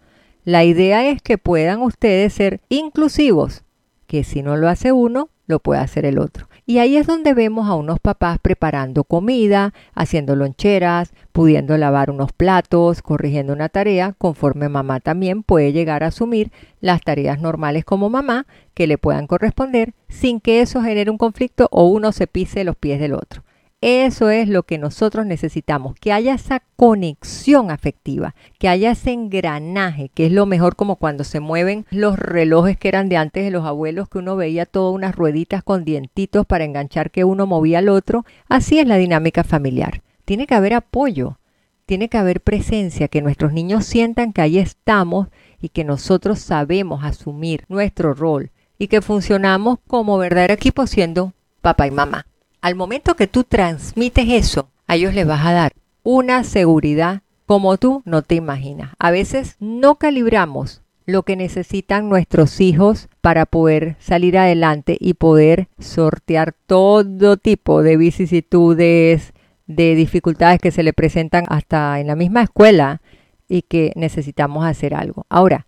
[0.45, 3.65] la idea es que puedan ustedes ser inclusivos,
[4.07, 6.49] que si no lo hace uno, lo puede hacer el otro.
[6.67, 12.33] Y ahí es donde vemos a unos papás preparando comida, haciendo loncheras, pudiendo lavar unos
[12.33, 18.09] platos, corrigiendo una tarea, conforme mamá también puede llegar a asumir las tareas normales como
[18.09, 22.65] mamá que le puedan corresponder sin que eso genere un conflicto o uno se pise
[22.65, 23.43] los pies del otro.
[23.87, 30.09] Eso es lo que nosotros necesitamos, que haya esa conexión afectiva, que haya ese engranaje,
[30.15, 33.51] que es lo mejor como cuando se mueven los relojes que eran de antes de
[33.51, 37.81] los abuelos, que uno veía todas unas rueditas con dientitos para enganchar que uno movía
[37.81, 38.25] al otro.
[38.49, 40.01] Así es la dinámica familiar.
[40.25, 41.39] Tiene que haber apoyo,
[41.85, 45.29] tiene que haber presencia, que nuestros niños sientan que ahí estamos
[45.61, 51.87] y que nosotros sabemos asumir nuestro rol y que funcionamos como verdadero equipo siendo papá
[51.87, 52.25] y mamá.
[52.65, 57.77] Al momento que tú transmites eso, a ellos les vas a dar una seguridad como
[57.77, 58.95] tú no te imaginas.
[58.99, 65.69] A veces no calibramos lo que necesitan nuestros hijos para poder salir adelante y poder
[65.79, 69.35] sortear todo tipo de vicisitudes,
[69.67, 73.03] de dificultades que se le presentan hasta en la misma escuela
[73.47, 75.27] y que necesitamos hacer algo.
[75.29, 75.67] Ahora,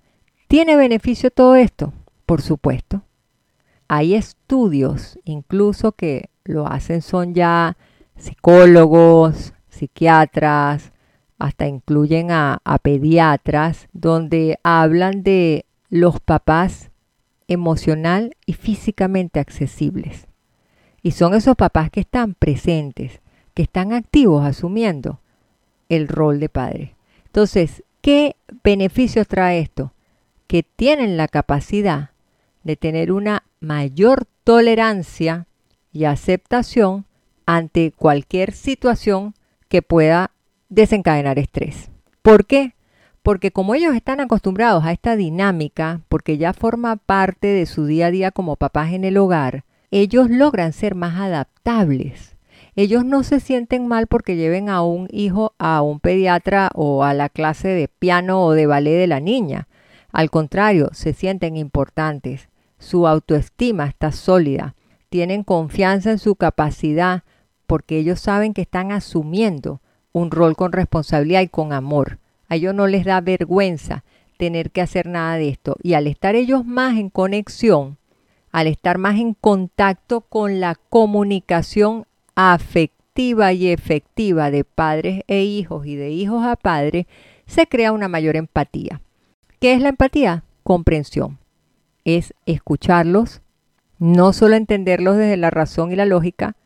[0.48, 1.92] ¿tiene beneficio todo esto?
[2.24, 3.02] Por supuesto.
[3.86, 7.76] Hay estudios incluso que lo hacen son ya
[8.16, 10.92] psicólogos, psiquiatras,
[11.38, 16.90] hasta incluyen a, pediatras, donde hablan de los papás
[17.48, 20.26] emocional y físicamente accesibles.
[21.02, 23.20] Y son esos papás que están presentes,
[23.54, 25.20] que están activos asumiendo
[25.88, 26.96] el rol de padre.
[27.26, 29.92] Entonces, ¿qué beneficios trae esto?
[30.46, 32.10] Que tienen la capacidad
[32.64, 35.46] de tener una mayor tolerancia
[35.96, 37.06] y aceptación
[37.46, 39.34] ante cualquier situación
[39.68, 40.30] que pueda
[40.68, 41.90] desencadenar estrés.
[42.20, 42.74] ¿Por qué?
[43.22, 48.06] Porque como ellos están acostumbrados a esta dinámica, porque ya forma parte de su día
[48.06, 52.36] a día como papás en el hogar, ellos logran ser más adaptables.
[52.74, 57.14] Ellos no se sienten mal porque lleven a un hijo a un pediatra o a
[57.14, 59.66] la clase de piano o de ballet de la niña.
[60.12, 62.50] Al contrario, se sienten importantes.
[62.78, 64.75] Su autoestima está sólida
[65.08, 67.22] tienen confianza en su capacidad
[67.66, 69.80] porque ellos saben que están asumiendo
[70.12, 72.18] un rol con responsabilidad y con amor.
[72.48, 74.04] A ellos no les da vergüenza
[74.36, 75.76] tener que hacer nada de esto.
[75.82, 77.98] Y al estar ellos más en conexión,
[78.52, 85.86] al estar más en contacto con la comunicación afectiva y efectiva de padres e hijos
[85.86, 87.06] y de hijos a padres,
[87.46, 89.00] se crea una mayor empatía.
[89.60, 90.44] ¿Qué es la empatía?
[90.62, 91.38] Comprensión.
[92.04, 93.40] Es escucharlos,
[93.98, 96.56] no solo entenderlos desde la razón y la lógica,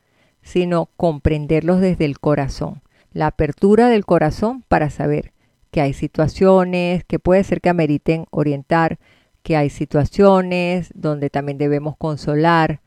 [0.43, 2.83] sino comprenderlos desde el corazón.
[3.13, 5.33] La apertura del corazón para saber
[5.71, 8.99] que hay situaciones que puede ser que ameriten orientar,
[9.43, 12.81] que hay situaciones donde también debemos consolar,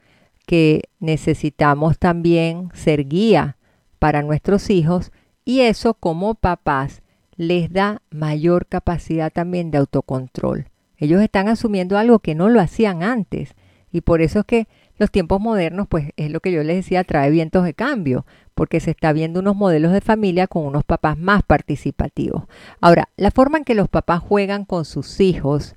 [0.46, 3.58] que necesitamos también ser guía
[4.00, 5.12] para nuestros hijos
[5.46, 7.02] y eso como papás
[7.36, 10.68] les da mayor capacidad también de autocontrol.
[10.98, 13.56] Ellos están asumiendo algo que no lo hacían antes
[13.94, 14.68] y por eso es que
[14.98, 18.26] los tiempos modernos, pues es lo que yo les decía, trae vientos de cambio,
[18.56, 22.44] porque se está viendo unos modelos de familia con unos papás más participativos.
[22.82, 25.76] Ahora, la forma en que los papás juegan con sus hijos,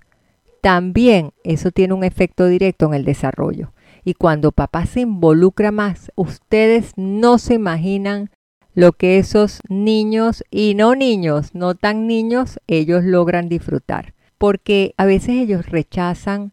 [0.63, 3.73] también eso tiene un efecto directo en el desarrollo.
[4.03, 8.31] Y cuando papá se involucra más, ustedes no se imaginan
[8.75, 14.15] lo que esos niños y no niños, no tan niños, ellos logran disfrutar.
[14.39, 16.53] Porque a veces ellos rechazan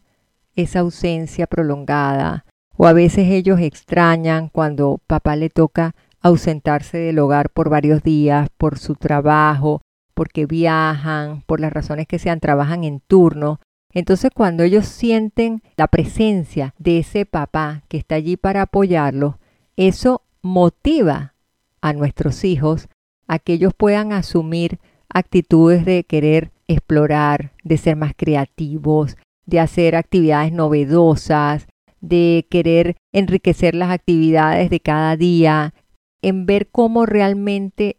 [0.56, 2.44] esa ausencia prolongada
[2.76, 8.48] o a veces ellos extrañan cuando papá le toca ausentarse del hogar por varios días,
[8.56, 9.82] por su trabajo,
[10.14, 13.60] porque viajan, por las razones que sean, trabajan en turno.
[13.92, 19.36] Entonces cuando ellos sienten la presencia de ese papá que está allí para apoyarlos,
[19.76, 21.34] eso motiva
[21.80, 22.88] a nuestros hijos
[23.26, 24.78] a que ellos puedan asumir
[25.08, 29.16] actitudes de querer explorar, de ser más creativos,
[29.46, 31.66] de hacer actividades novedosas,
[32.00, 35.74] de querer enriquecer las actividades de cada día,
[36.22, 37.96] en ver cómo realmente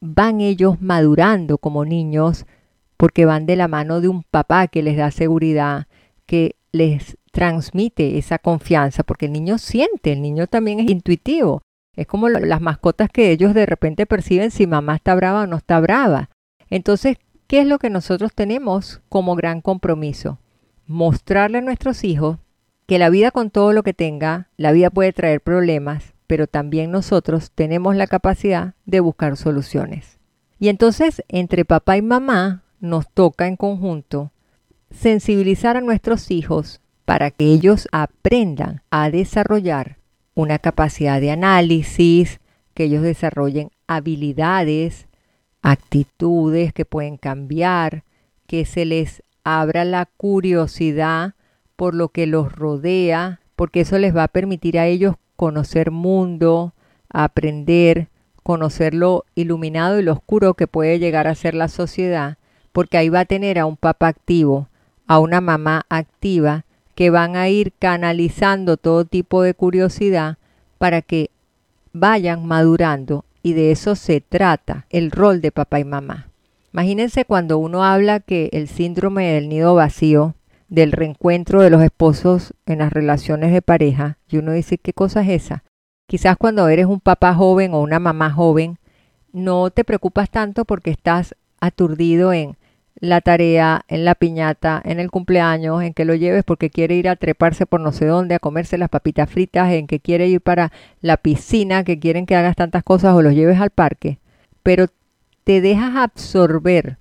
[0.00, 2.46] van ellos madurando como niños,
[2.96, 5.86] porque van de la mano de un papá que les da seguridad,
[6.26, 11.62] que les transmite esa confianza, porque el niño siente, el niño también es intuitivo.
[11.96, 15.56] Es como las mascotas que ellos de repente perciben si mamá está brava o no
[15.56, 16.30] está brava.
[16.70, 20.38] Entonces, ¿qué es lo que nosotros tenemos como gran compromiso?
[20.88, 22.38] Mostrarle a nuestros hijos
[22.86, 26.90] que la vida con todo lo que tenga, la vida puede traer problemas, pero también
[26.90, 30.18] nosotros tenemos la capacidad de buscar soluciones.
[30.58, 34.32] Y entonces, entre papá y mamá, nos toca en conjunto
[34.90, 39.98] sensibilizar a nuestros hijos para que ellos aprendan a desarrollar
[40.34, 42.40] una capacidad de análisis,
[42.72, 45.08] que ellos desarrollen habilidades,
[45.60, 48.04] actitudes que pueden cambiar,
[48.46, 51.34] que se les abra la curiosidad
[51.76, 56.74] por lo que los rodea, porque eso les va a permitir a ellos conocer mundo,
[57.08, 58.08] aprender,
[58.42, 62.36] conocer lo iluminado y lo oscuro que puede llegar a ser la sociedad,
[62.72, 64.68] porque ahí va a tener a un papá activo,
[65.06, 70.36] a una mamá activa, que van a ir canalizando todo tipo de curiosidad
[70.78, 71.30] para que
[71.92, 76.27] vayan madurando y de eso se trata el rol de papá y mamá.
[76.78, 80.36] Imagínense cuando uno habla que el síndrome del nido vacío,
[80.68, 85.22] del reencuentro de los esposos en las relaciones de pareja, y uno dice, ¿qué cosa
[85.22, 85.64] es esa?
[86.06, 88.78] Quizás cuando eres un papá joven o una mamá joven,
[89.32, 92.56] no te preocupas tanto porque estás aturdido en
[92.94, 97.08] la tarea, en la piñata, en el cumpleaños, en que lo lleves porque quiere ir
[97.08, 100.40] a treparse por no sé dónde, a comerse las papitas fritas, en que quiere ir
[100.40, 100.70] para
[101.00, 104.20] la piscina, que quieren que hagas tantas cosas o los lleves al parque.
[104.62, 104.86] Pero
[105.48, 106.98] te dejas absorber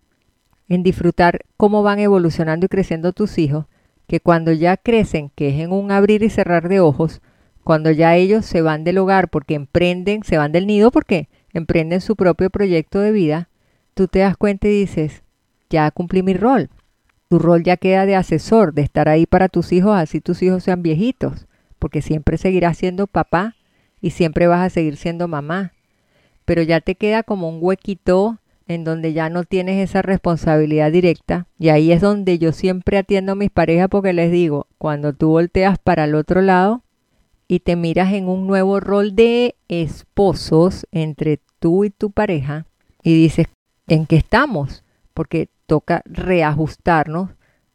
[0.69, 3.65] en disfrutar cómo van evolucionando y creciendo tus hijos,
[4.07, 7.19] que cuando ya crecen, que es en un abrir y cerrar de ojos,
[7.65, 11.99] cuando ya ellos se van del hogar porque emprenden, se van del nido porque emprenden
[11.99, 13.49] su propio proyecto de vida,
[13.93, 15.23] tú te das cuenta y dices,
[15.69, 16.69] ya cumplí mi rol.
[17.27, 20.63] Tu rol ya queda de asesor, de estar ahí para tus hijos, así tus hijos
[20.63, 21.47] sean viejitos,
[21.79, 23.57] porque siempre seguirás siendo papá
[23.99, 25.73] y siempre vas a seguir siendo mamá.
[26.47, 31.45] Pero ya te queda como un huequito en donde ya no tienes esa responsabilidad directa.
[31.59, 35.27] Y ahí es donde yo siempre atiendo a mis parejas porque les digo, cuando tú
[35.27, 36.83] volteas para el otro lado
[37.49, 42.65] y te miras en un nuevo rol de esposos entre tú y tu pareja
[43.03, 43.47] y dices,
[43.85, 44.85] ¿en qué estamos?
[45.13, 47.31] Porque toca reajustarnos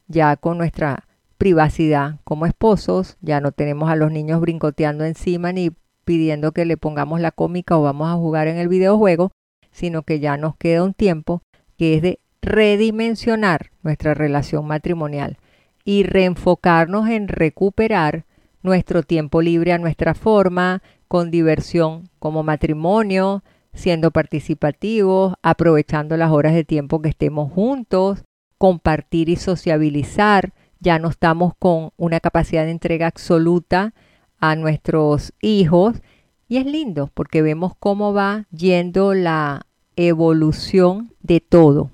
[0.08, 5.72] ya con nuestra privacidad como esposos, ya no tenemos a los niños brincoteando encima ni
[6.05, 9.32] pidiendo que le pongamos la cómica o vamos a jugar en el videojuego,
[9.70, 11.42] sino que ya nos queda un tiempo
[11.76, 15.38] que es de redimensionar nuestra relación matrimonial
[15.84, 18.24] y reenfocarnos en recuperar
[18.62, 23.42] nuestro tiempo libre a nuestra forma, con diversión como matrimonio,
[23.74, 28.24] siendo participativos, aprovechando las horas de tiempo que estemos juntos,
[28.59, 30.53] compartir y sociabilizar.
[30.78, 33.94] Ya no estamos con una capacidad de entrega absoluta
[34.43, 36.03] a nuestros hijos.
[36.49, 39.66] Y es lindo porque vemos cómo va yendo la
[39.97, 41.90] evolución de todo,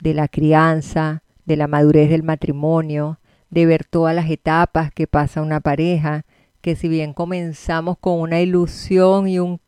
[0.00, 3.18] de la crianza, de la madurez del matrimonio,
[3.50, 6.24] de ver todas las etapas que pasa una pareja,
[6.60, 9.60] que si bien comenzamos con una ilusión y un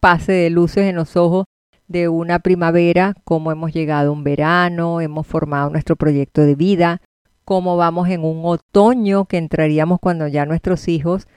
[0.00, 1.46] pase de luces en los ojos
[1.86, 7.00] de una primavera, cómo hemos llegado a un verano, hemos formado nuestro proyecto de vida,
[7.44, 11.28] cómo vamos en un otoño que entraríamos cuando ya nuestros hijos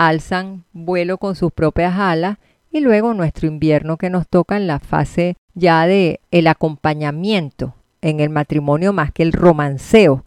[0.00, 2.38] alzan vuelo con sus propias alas
[2.70, 8.20] y luego nuestro invierno que nos toca en la fase ya de el acompañamiento en
[8.20, 10.24] el matrimonio más que el romanceo.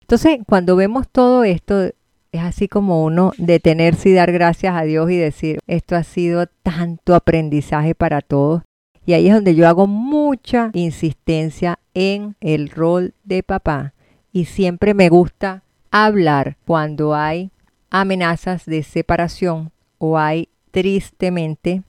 [0.00, 1.84] Entonces, cuando vemos todo esto
[2.32, 6.46] es así como uno detenerse y dar gracias a Dios y decir, esto ha sido
[6.64, 8.62] tanto aprendizaje para todos.
[9.06, 13.94] Y ahí es donde yo hago mucha insistencia en el rol de papá.
[14.32, 17.52] Y siempre me gusta hablar cuando hay
[17.90, 21.82] amenazas de separación o hay tristemente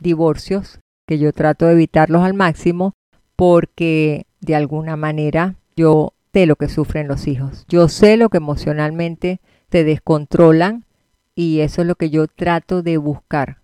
[0.00, 2.92] divorcios, que yo trato de evitarlos al máximo
[3.36, 7.64] porque de alguna manera yo sé lo que sufren los hijos.
[7.68, 10.84] Yo sé lo que emocionalmente te descontrolan
[11.34, 13.58] y eso es lo que yo trato de buscar,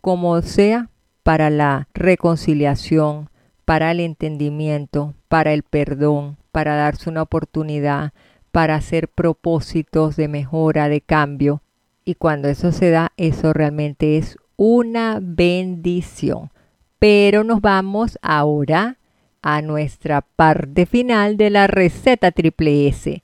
[0.00, 0.90] como sea
[1.22, 3.30] para la reconciliación,
[3.64, 8.12] para el entendimiento, para el perdón, para darse una oportunidad,
[8.58, 11.62] para hacer propósitos de mejora, de cambio.
[12.04, 16.50] Y cuando eso se da, eso realmente es una bendición.
[16.98, 18.96] Pero nos vamos ahora
[19.42, 23.22] a nuestra parte final de la receta triple S.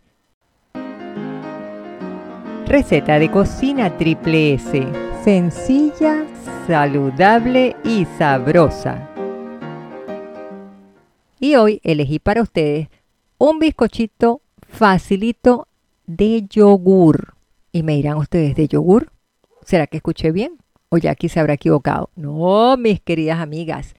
[2.68, 4.86] Receta de cocina triple S.
[5.24, 6.26] Sencilla,
[6.68, 9.10] saludable y sabrosa.
[11.40, 12.86] Y hoy elegí para ustedes
[13.36, 14.42] un bizcochito
[14.74, 15.68] facilito
[16.06, 17.34] de yogur.
[17.72, 19.12] Y me dirán ustedes, ¿de yogur?
[19.64, 20.58] ¿Será que escuché bien?
[20.88, 22.10] ¿O ya aquí se habrá equivocado?
[22.16, 23.94] No, mis queridas amigas.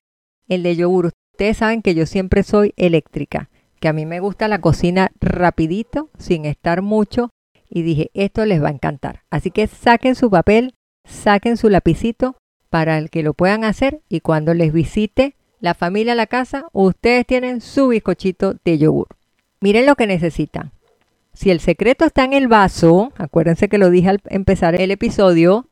[0.47, 1.11] El de yogur.
[1.33, 3.49] Ustedes saben que yo siempre soy eléctrica.
[3.79, 7.29] Que a mí me gusta la cocina rapidito, sin estar mucho
[7.69, 9.23] y dije, esto les va a encantar.
[9.29, 12.37] Así que saquen su papel, saquen su lapicito
[12.69, 16.67] para el que lo puedan hacer y cuando les visite la familia a la casa,
[16.73, 19.07] ustedes tienen su bizcochito de yogur.
[19.65, 20.73] Miren lo que necesitan.
[21.33, 25.65] Si el secreto está en el vaso, acuérdense que lo dije al empezar el episodio,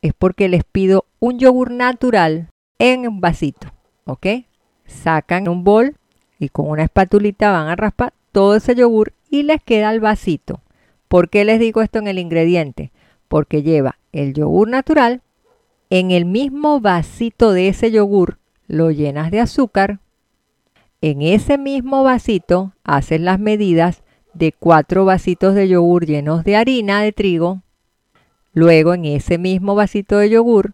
[0.00, 3.66] es porque les pido un yogur natural en un vasito,
[4.06, 4.46] ¿ok?
[4.86, 5.96] Sacan un bol
[6.38, 10.62] y con una espatulita van a raspar todo ese yogur y les queda el vasito.
[11.08, 12.92] ¿Por qué les digo esto en el ingrediente?
[13.28, 15.20] Porque lleva el yogur natural,
[15.90, 18.38] en el mismo vasito de ese yogur
[18.68, 20.00] lo llenas de azúcar,
[21.10, 24.02] en ese mismo vasito haces las medidas
[24.32, 27.60] de cuatro vasitos de yogur llenos de harina de trigo.
[28.54, 30.72] Luego en ese mismo vasito de yogur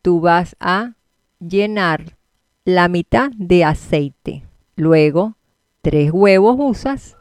[0.00, 0.94] tú vas a
[1.40, 2.16] llenar
[2.64, 4.46] la mitad de aceite.
[4.76, 5.36] Luego
[5.82, 7.18] tres huevos usas,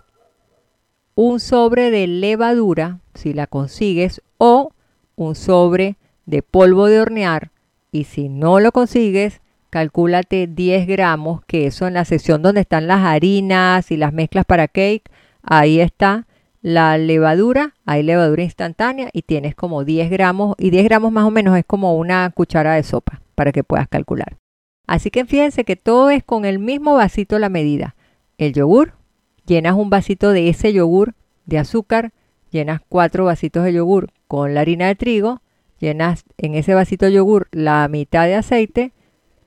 [1.15, 4.71] un sobre de levadura, si la consigues, o
[5.17, 7.51] un sobre de polvo de hornear.
[7.91, 9.41] Y si no lo consigues,
[9.74, 14.45] calcúlate 10 gramos, que eso en la sección donde están las harinas y las mezclas
[14.45, 15.09] para cake,
[15.41, 16.28] ahí está
[16.61, 21.32] la levadura, hay levadura instantánea y tienes como 10 gramos y 10 gramos más o
[21.32, 24.38] menos es como una cuchara de sopa para que puedas calcular.
[24.86, 27.95] Así que fíjense que todo es con el mismo vasito la medida.
[28.38, 28.93] El yogur,
[29.47, 31.15] llenas un vasito de ese yogur
[31.47, 32.13] de azúcar,
[32.51, 35.41] llenas cuatro vasitos de yogur con la harina de trigo,
[35.80, 38.93] llenas en ese vasito de yogur la mitad de aceite,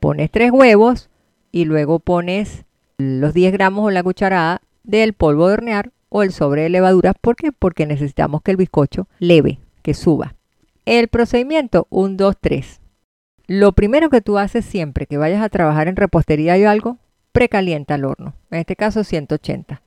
[0.06, 1.10] pones tres huevos
[1.50, 2.64] y luego pones
[2.96, 7.12] los 10 gramos o la cucharada del polvo de hornear o el sobre de levadura.
[7.12, 7.50] ¿Por qué?
[7.50, 10.36] Porque necesitamos que el bizcocho leve, que suba.
[10.84, 12.80] El procedimiento 1, 2, 3.
[13.48, 16.98] Lo primero que tú haces siempre que vayas a trabajar en repostería o algo,
[17.32, 18.34] precalienta el horno.
[18.52, 19.82] En este caso 180.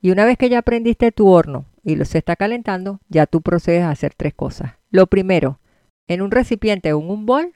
[0.00, 3.40] Y una vez que ya prendiste tu horno y lo se está calentando, ya tú
[3.40, 4.72] procedes a hacer tres cosas.
[4.90, 5.60] Lo primero,
[6.08, 7.52] en un recipiente o en un bol,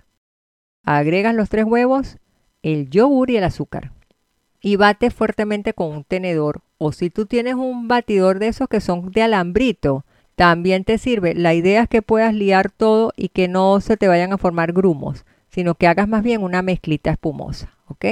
[0.85, 2.19] Agregas los tres huevos,
[2.63, 3.93] el yogur y el azúcar.
[4.61, 6.63] Y bate fuertemente con un tenedor.
[6.79, 10.05] O si tú tienes un batidor de esos que son de alambrito,
[10.37, 11.35] también te sirve.
[11.35, 14.73] La idea es que puedas liar todo y que no se te vayan a formar
[14.73, 17.75] grumos, sino que hagas más bien una mezclita espumosa.
[17.87, 18.07] ¿Ok?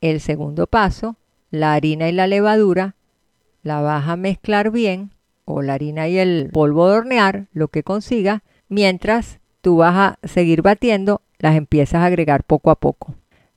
[0.00, 1.16] El segundo paso,
[1.50, 2.94] la harina y la levadura,
[3.62, 5.10] la vas a mezclar bien,
[5.44, 10.18] o la harina y el polvo de hornear, lo que consigas, mientras tú vas a
[10.26, 13.14] seguir batiendo las empiezas a agregar poco a poco.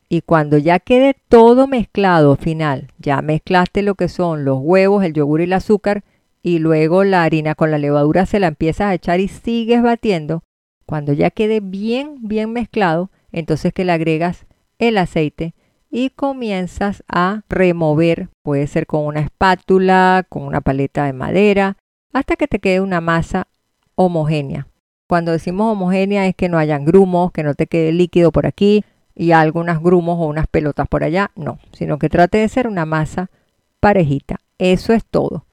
[0.10, 5.14] Y cuando ya quede todo mezclado final, ya mezclaste lo que son los huevos, el
[5.14, 6.04] yogur y el azúcar,
[6.42, 10.44] y luego la harina con la levadura se la empiezas a echar y sigues batiendo.
[10.86, 14.48] Cuando ya quede bien, bien mezclado, entonces que le agregas
[14.80, 15.54] el aceite
[15.92, 21.78] y comienzas a remover, puede ser con una espátula, con una paleta de madera,
[22.14, 23.48] hasta que te quede una masa
[23.96, 24.69] homogénea.
[25.10, 28.86] Cuando decimos homogénea es que no hayan grumos, que no te quede líquido por aquí
[29.16, 31.32] y algunas grumos o unas pelotas por allá.
[31.36, 33.32] No, sino que trate de ser una masa
[33.80, 34.40] parejita.
[34.60, 35.48] Eso es todo.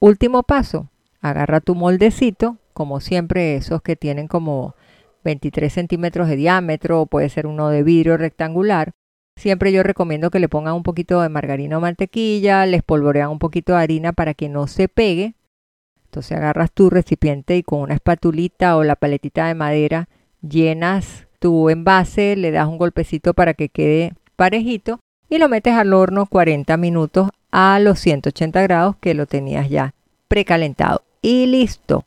[0.00, 0.88] Último paso,
[1.20, 4.74] agarra tu moldecito, como siempre esos que tienen como
[5.22, 8.90] 23 centímetros de diámetro, o puede ser uno de vidrio rectangular.
[9.36, 13.38] Siempre yo recomiendo que le pongan un poquito de margarina o mantequilla, les polvorean un
[13.38, 15.36] poquito de harina para que no se pegue
[16.16, 20.08] entonces agarras tu recipiente y con una espatulita o la paletita de madera
[20.40, 24.98] llenas tu envase, le das un golpecito para que quede parejito
[25.28, 29.92] y lo metes al horno 40 minutos a los 180 grados que lo tenías ya
[30.26, 31.02] precalentado.
[31.20, 32.06] Y listo.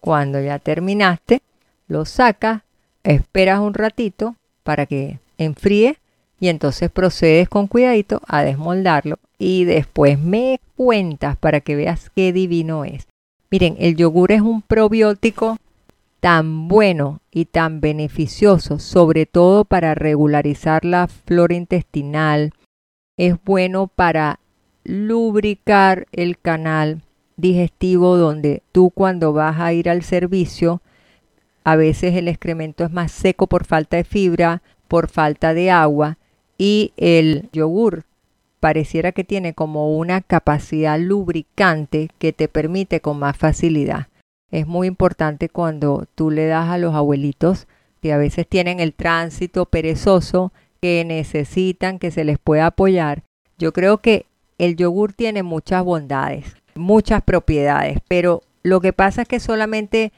[0.00, 1.42] Cuando ya terminaste,
[1.86, 2.62] lo sacas,
[3.02, 5.98] esperas un ratito para que enfríe
[6.40, 12.32] y entonces procedes con cuidadito a desmoldarlo y después me cuentas para que veas qué
[12.32, 13.09] divino es.
[13.50, 15.56] Miren, el yogur es un probiótico
[16.20, 22.52] tan bueno y tan beneficioso, sobre todo para regularizar la flora intestinal.
[23.16, 24.38] Es bueno para
[24.84, 27.02] lubricar el canal
[27.36, 30.80] digestivo donde tú cuando vas a ir al servicio,
[31.64, 36.18] a veces el excremento es más seco por falta de fibra, por falta de agua
[36.56, 38.04] y el yogur
[38.60, 44.08] pareciera que tiene como una capacidad lubricante que te permite con más facilidad.
[44.50, 47.66] Es muy importante cuando tú le das a los abuelitos
[48.00, 53.22] que a veces tienen el tránsito perezoso, que necesitan que se les pueda apoyar.
[53.58, 54.26] Yo creo que
[54.58, 60.12] el yogur tiene muchas bondades, muchas propiedades, pero lo que pasa es que solamente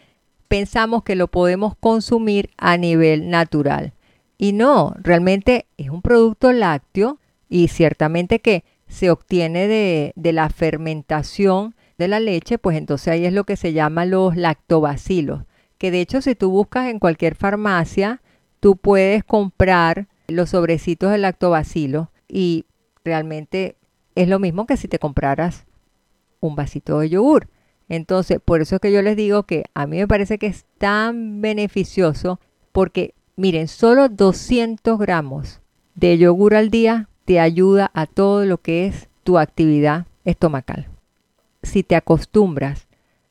[0.49, 3.93] pensamos que lo podemos consumir a nivel natural.
[4.38, 7.18] Y no, realmente es un producto lácteo
[7.53, 13.34] y ciertamente que se obtiene de, la fermentación de la leche, pues entonces ahí es
[13.34, 15.44] lo que se llama los lactobacilos,
[15.76, 18.22] que de hecho si tú buscas en cualquier farmacia,
[18.59, 22.64] tú puedes comprar los sobrecitos de lactobacilo y
[23.05, 23.76] realmente
[24.14, 25.66] es lo mismo que si te compraras
[26.40, 27.50] un vasito de yogur.
[27.90, 30.64] Entonces, por eso es que yo les digo que a mí me parece que es
[30.78, 32.40] tan beneficioso
[32.72, 35.61] porque, miren, solo 200 gramos
[35.94, 40.89] de yogur al día te ayuda a todo lo que es tu actividad estomacal.
[41.62, 42.89] Si te acostumbras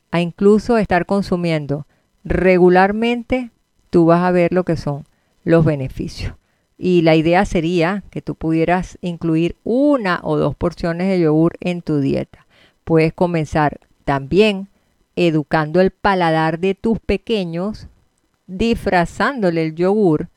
[0.09, 1.85] a incluso estar consumiendo
[2.23, 3.51] regularmente,
[3.91, 5.05] tú vas a ver lo que son
[5.43, 6.33] los beneficios.
[6.79, 11.83] Y la idea sería que tú pudieras incluir una o dos porciones de yogur en
[11.83, 12.47] tu dieta.
[12.83, 14.67] Puedes comenzar también
[15.15, 17.87] educando el paladar de tus pequeños,
[18.47, 20.29] disfrazándole el yogur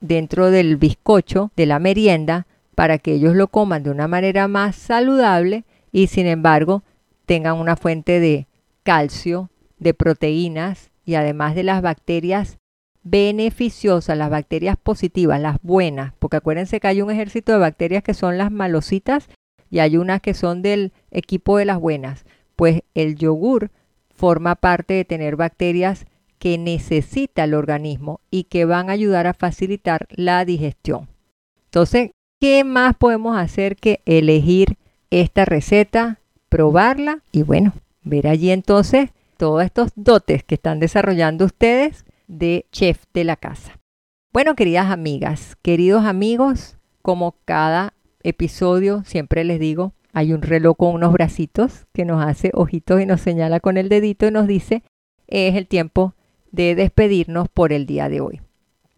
[0.00, 4.76] dentro del bizcocho de la merienda para que ellos lo coman de una manera más
[4.76, 6.82] saludable y sin embargo
[7.26, 8.46] tengan una fuente de
[8.82, 12.58] calcio, de proteínas y además de las bacterias
[13.02, 18.14] beneficiosas, las bacterias positivas, las buenas, porque acuérdense que hay un ejército de bacterias que
[18.14, 19.28] son las malositas
[19.70, 22.24] y hay unas que son del equipo de las buenas.
[22.56, 23.70] Pues el yogur
[24.14, 26.06] forma parte de tener bacterias
[26.38, 31.08] que necesita el organismo y que van a ayudar a facilitar la digestión.
[31.64, 32.10] Entonces,
[32.42, 34.76] ¿qué más podemos hacer que elegir
[35.10, 36.18] esta receta,
[36.48, 37.72] probarla y bueno,
[38.02, 43.78] ver allí entonces todos estos dotes que están desarrollando ustedes de chef de la casa.
[44.32, 50.96] Bueno, queridas amigas, queridos amigos, como cada episodio siempre les digo, hay un reloj con
[50.96, 54.82] unos bracitos que nos hace ojitos y nos señala con el dedito y nos dice,
[55.28, 56.14] es el tiempo
[56.50, 58.40] de despedirnos por el día de hoy.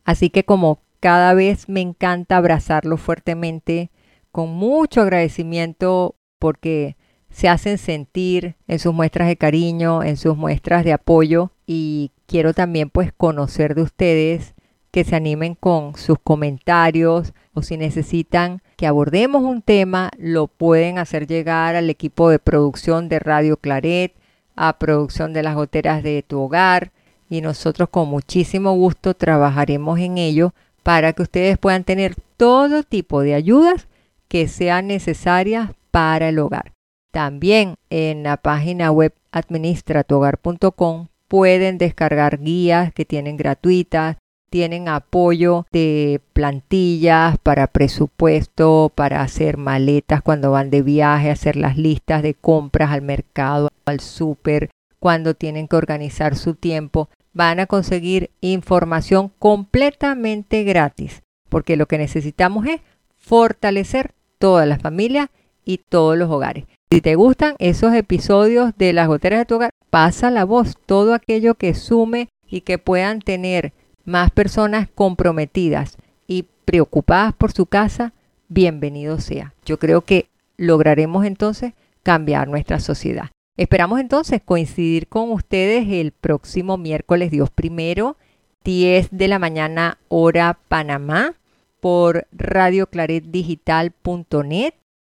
[0.06, 3.90] Así que como cada vez me encanta abrazarlo fuertemente,
[4.32, 6.96] con mucho agradecimiento porque
[7.28, 12.54] se hacen sentir en sus muestras de cariño, en sus muestras de apoyo y quiero
[12.54, 14.54] también pues conocer de ustedes
[14.90, 20.96] que se animen con sus comentarios o si necesitan que abordemos un tema, lo pueden
[20.96, 24.14] hacer llegar al equipo de producción de Radio Claret,
[24.56, 26.92] a producción de las goteras de tu hogar
[27.28, 30.54] y nosotros con muchísimo gusto trabajaremos en ello
[30.84, 33.88] para que ustedes puedan tener todo tipo de ayudas
[34.28, 36.72] que sean necesarias para el hogar.
[37.10, 44.18] También en la página web administratuhogar.com pueden descargar guías que tienen gratuitas,
[44.50, 51.76] tienen apoyo de plantillas para presupuesto, para hacer maletas cuando van de viaje, hacer las
[51.76, 54.70] listas de compras al mercado, al súper,
[55.04, 57.10] cuando tienen que organizar su tiempo.
[57.34, 62.80] Van a conseguir información completamente gratis, porque lo que necesitamos es
[63.18, 65.30] fortalecer toda la familia
[65.62, 66.64] y todos los hogares.
[66.90, 71.12] Si te gustan esos episodios de las goteras de tu hogar, pasa la voz, todo
[71.12, 73.74] aquello que sume y que puedan tener
[74.06, 78.14] más personas comprometidas y preocupadas por su casa,
[78.48, 79.52] bienvenido sea.
[79.66, 83.28] Yo creo que lograremos entonces cambiar nuestra sociedad.
[83.56, 88.16] Esperamos entonces coincidir con ustedes el próximo miércoles, Dios primero,
[88.64, 91.34] 10 de la mañana, hora Panamá,
[91.80, 94.74] por radioclaretdigital.net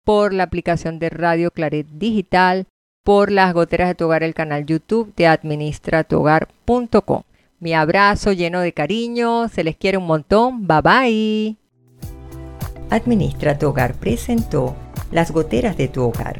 [0.07, 2.67] por la aplicación de Radio Claret Digital,
[3.03, 7.23] por las goteras de tu hogar, el canal YouTube de administratuhogar.com.
[7.59, 11.57] Mi abrazo lleno de cariño, se les quiere un montón, bye bye.
[12.89, 14.77] Administra tu hogar presentó
[15.11, 16.39] Las goteras de tu hogar,